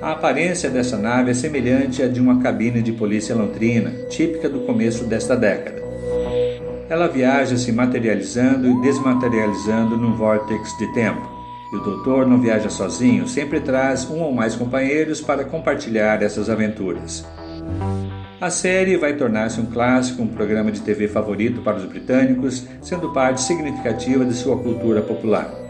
A 0.05 0.13
aparência 0.13 0.69
dessa 0.69 0.99
nave 0.99 1.31
é 1.31 1.35
semelhante 1.35 2.03
à 2.03 2.07
de 2.07 2.21
uma 2.21 2.39
cabine 2.39 2.83
de 2.83 2.93
polícia 2.93 3.35
londrina, 3.35 3.91
típica 4.11 4.51
do 4.51 4.61
começo 4.61 5.05
desta 5.05 5.35
década. 5.35 5.83
Ela 6.91 7.09
viaja 7.09 7.57
se 7.57 7.73
materializando 7.73 8.69
e 8.69 8.83
desmaterializando 8.83 9.97
num 9.97 10.15
vórtex 10.15 10.77
de 10.77 10.93
tempo. 10.93 11.27
E 11.73 11.77
o 11.77 11.81
doutor 11.81 12.27
não 12.27 12.39
viaja 12.39 12.69
sozinho, 12.69 13.27
sempre 13.27 13.61
traz 13.61 14.05
um 14.11 14.21
ou 14.21 14.31
mais 14.31 14.55
companheiros 14.55 15.23
para 15.23 15.43
compartilhar 15.43 16.23
essas 16.23 16.51
aventuras. 16.51 17.25
A 18.39 18.51
série 18.51 18.99
vai 18.99 19.15
tornar-se 19.15 19.59
um 19.59 19.65
clássico, 19.65 20.23
um 20.23 20.29
programa 20.29 20.71
de 20.71 20.83
TV 20.83 21.09
favorito 21.09 21.63
para 21.63 21.79
os 21.79 21.85
britânicos, 21.87 22.67
sendo 22.83 23.11
parte 23.15 23.41
significativa 23.41 24.23
de 24.23 24.35
sua 24.35 24.59
cultura 24.59 25.01
popular. 25.01 25.64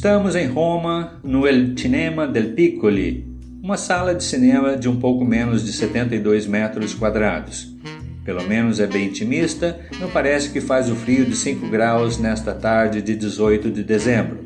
Estamos 0.00 0.34
em 0.34 0.46
Roma, 0.46 1.20
no 1.22 1.46
El 1.46 1.76
Cinema 1.76 2.26
del 2.26 2.54
Piccoli, 2.54 3.22
uma 3.62 3.76
sala 3.76 4.14
de 4.14 4.24
cinema 4.24 4.74
de 4.74 4.88
um 4.88 4.98
pouco 4.98 5.26
menos 5.26 5.62
de 5.62 5.74
72 5.74 6.46
metros 6.46 6.94
quadrados. 6.94 7.76
Pelo 8.24 8.42
menos 8.48 8.80
é 8.80 8.86
bem 8.86 9.08
intimista, 9.08 9.78
não 10.00 10.08
parece 10.08 10.48
que 10.48 10.60
faz 10.62 10.88
o 10.88 10.96
frio 10.96 11.26
de 11.26 11.36
5 11.36 11.68
graus 11.68 12.16
nesta 12.16 12.54
tarde 12.54 13.02
de 13.02 13.14
18 13.14 13.70
de 13.70 13.84
dezembro. 13.84 14.38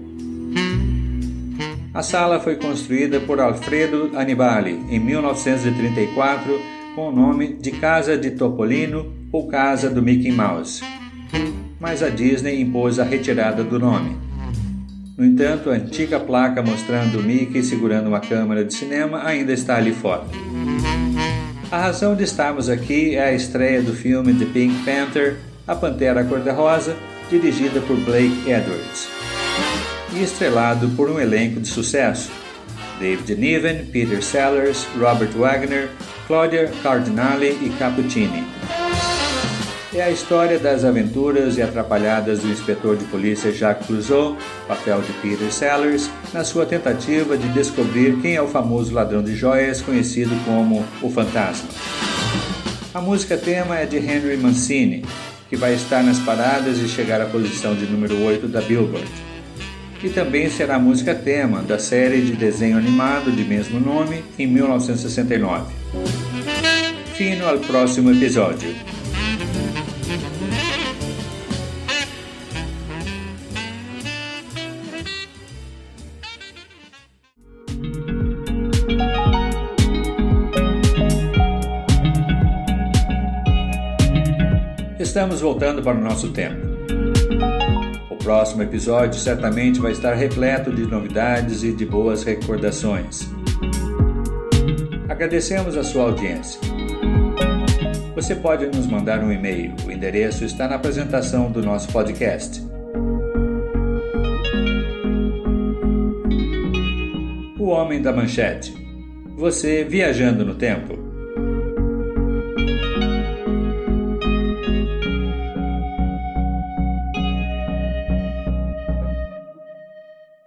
A 1.95 2.03
sala 2.03 2.41
foi 2.41 2.57
construída 2.57 3.21
por 3.21 3.39
Alfredo 3.39 4.11
Annibali 4.17 4.85
em 4.91 4.99
1934 4.99 6.61
com 6.97 7.11
o 7.11 7.13
nome 7.13 7.55
de 7.61 7.71
Casa 7.71 8.19
de 8.19 8.33
Topolino 8.33 9.15
ou 9.31 9.47
Casa 9.47 9.89
do 9.89 10.03
Mickey 10.03 10.33
Mouse. 10.33 10.83
Mas 11.79 12.03
a 12.03 12.09
Disney 12.09 12.61
impôs 12.61 12.99
a 12.99 13.05
retirada 13.05 13.63
do 13.63 13.79
nome. 13.79 14.24
No 15.17 15.25
entanto, 15.25 15.71
a 15.71 15.75
antiga 15.75 16.19
placa 16.19 16.61
mostrando 16.61 17.23
Mickey 17.23 17.63
segurando 17.63 18.09
uma 18.09 18.19
câmera 18.19 18.65
de 18.65 18.75
cinema 18.75 19.25
ainda 19.25 19.53
está 19.53 19.77
ali 19.77 19.93
fora. 19.93 20.25
A 21.71 21.79
razão 21.79 22.17
de 22.17 22.25
estarmos 22.25 22.69
aqui 22.69 23.15
é 23.15 23.29
a 23.29 23.33
estreia 23.33 23.81
do 23.81 23.93
filme 23.93 24.35
The 24.35 24.47
Pink 24.47 24.85
Panther, 24.85 25.37
A 25.69 25.75
Pantera 25.77 26.25
Cor-de-Rosa, 26.25 26.97
dirigida 27.31 27.81
por 27.83 27.97
Blake 27.99 28.51
Edwards. 28.51 29.09
E 30.13 30.23
estrelado 30.23 30.89
por 30.91 31.09
um 31.09 31.21
elenco 31.21 31.61
de 31.61 31.69
sucesso: 31.69 32.33
David 32.99 33.37
Niven, 33.37 33.87
Peter 33.87 34.21
Sellers, 34.21 34.85
Robert 34.99 35.31
Wagner, 35.37 35.91
Claudia 36.27 36.69
Cardinale 36.83 37.57
e 37.63 37.71
Cappuccini. 37.79 38.45
É 39.95 40.03
a 40.03 40.11
história 40.11 40.59
das 40.59 40.85
aventuras 40.85 41.57
e 41.57 41.63
atrapalhadas 41.63 42.41
do 42.41 42.49
inspetor 42.49 42.97
de 42.97 43.05
polícia 43.05 43.53
Jacques 43.53 43.87
Clouseau, 43.87 44.37
papel 44.67 45.01
de 45.01 45.13
Peter 45.15 45.53
Sellers, 45.53 46.11
na 46.33 46.43
sua 46.43 46.67
tentativa 46.67 47.37
de 47.37 47.49
descobrir 47.51 48.21
quem 48.21 48.35
é 48.35 48.43
o 48.43 48.49
famoso 48.49 48.93
ladrão 48.93 49.23
de 49.23 49.37
joias 49.37 49.81
conhecido 49.81 50.35
como 50.45 50.85
o 51.01 51.09
Fantasma. 51.09 51.69
A 52.93 53.01
música 53.01 53.37
tema 53.37 53.79
é 53.79 53.87
de 53.87 53.99
Henry 53.99 54.37
Mancini, 54.37 55.05
que 55.49 55.57
vai 55.57 55.75
estar 55.75 56.03
nas 56.03 56.19
paradas 56.19 56.79
e 56.79 56.89
chegar 56.89 57.21
à 57.21 57.27
posição 57.27 57.75
de 57.75 57.87
número 57.87 58.21
8 58.25 58.49
da 58.49 58.61
Billboard. 58.61 59.09
E 60.03 60.09
também 60.09 60.51
será 60.51 60.75
a 60.75 60.79
música 60.79 61.15
tema 61.15 61.63
da 61.63 61.79
série 61.79 62.21
de 62.21 62.33
desenho 62.33 62.77
animado 62.77 63.31
de 63.31 63.45
mesmo 63.45 63.79
nome 63.79 64.25
em 64.39 64.47
1969. 64.47 65.73
Fino 67.15 67.47
ao 67.47 67.59
próximo 67.59 68.11
episódio. 68.11 68.75
Estamos 85.15 85.41
voltando 85.41 85.81
para 85.81 85.97
o 85.97 86.01
nosso 86.01 86.33
tempo. 86.33 86.67
O 88.11 88.17
próximo 88.17 88.65
episódio 88.65 89.21
certamente 89.21 89.79
vai 89.79 89.93
estar 89.93 90.13
repleto 90.15 90.73
de 90.73 90.83
novidades 90.89 91.63
e 91.63 91.73
de 91.73 91.87
boas 91.87 92.25
recordações. 92.25 93.29
Agradecemos 95.09 95.77
a 95.77 95.85
sua 95.85 96.07
audiência. 96.07 96.61
Você 98.17 98.35
pode 98.35 98.67
nos 98.67 98.89
mandar 98.89 99.23
um 99.23 99.31
e-mail, 99.31 99.77
o 99.87 99.93
endereço 99.93 100.45
está 100.45 100.67
na 100.67 100.75
apresentação 100.75 101.49
do 101.49 101.63
nosso 101.63 101.93
podcast. 101.93 102.61
O 107.57 107.67
Homem 107.67 108.03
da 108.03 108.13
Manchete. 108.13 108.75
Você 109.37 109.85
viajando 109.85 110.45
no 110.45 110.57
tempo. 110.57 111.04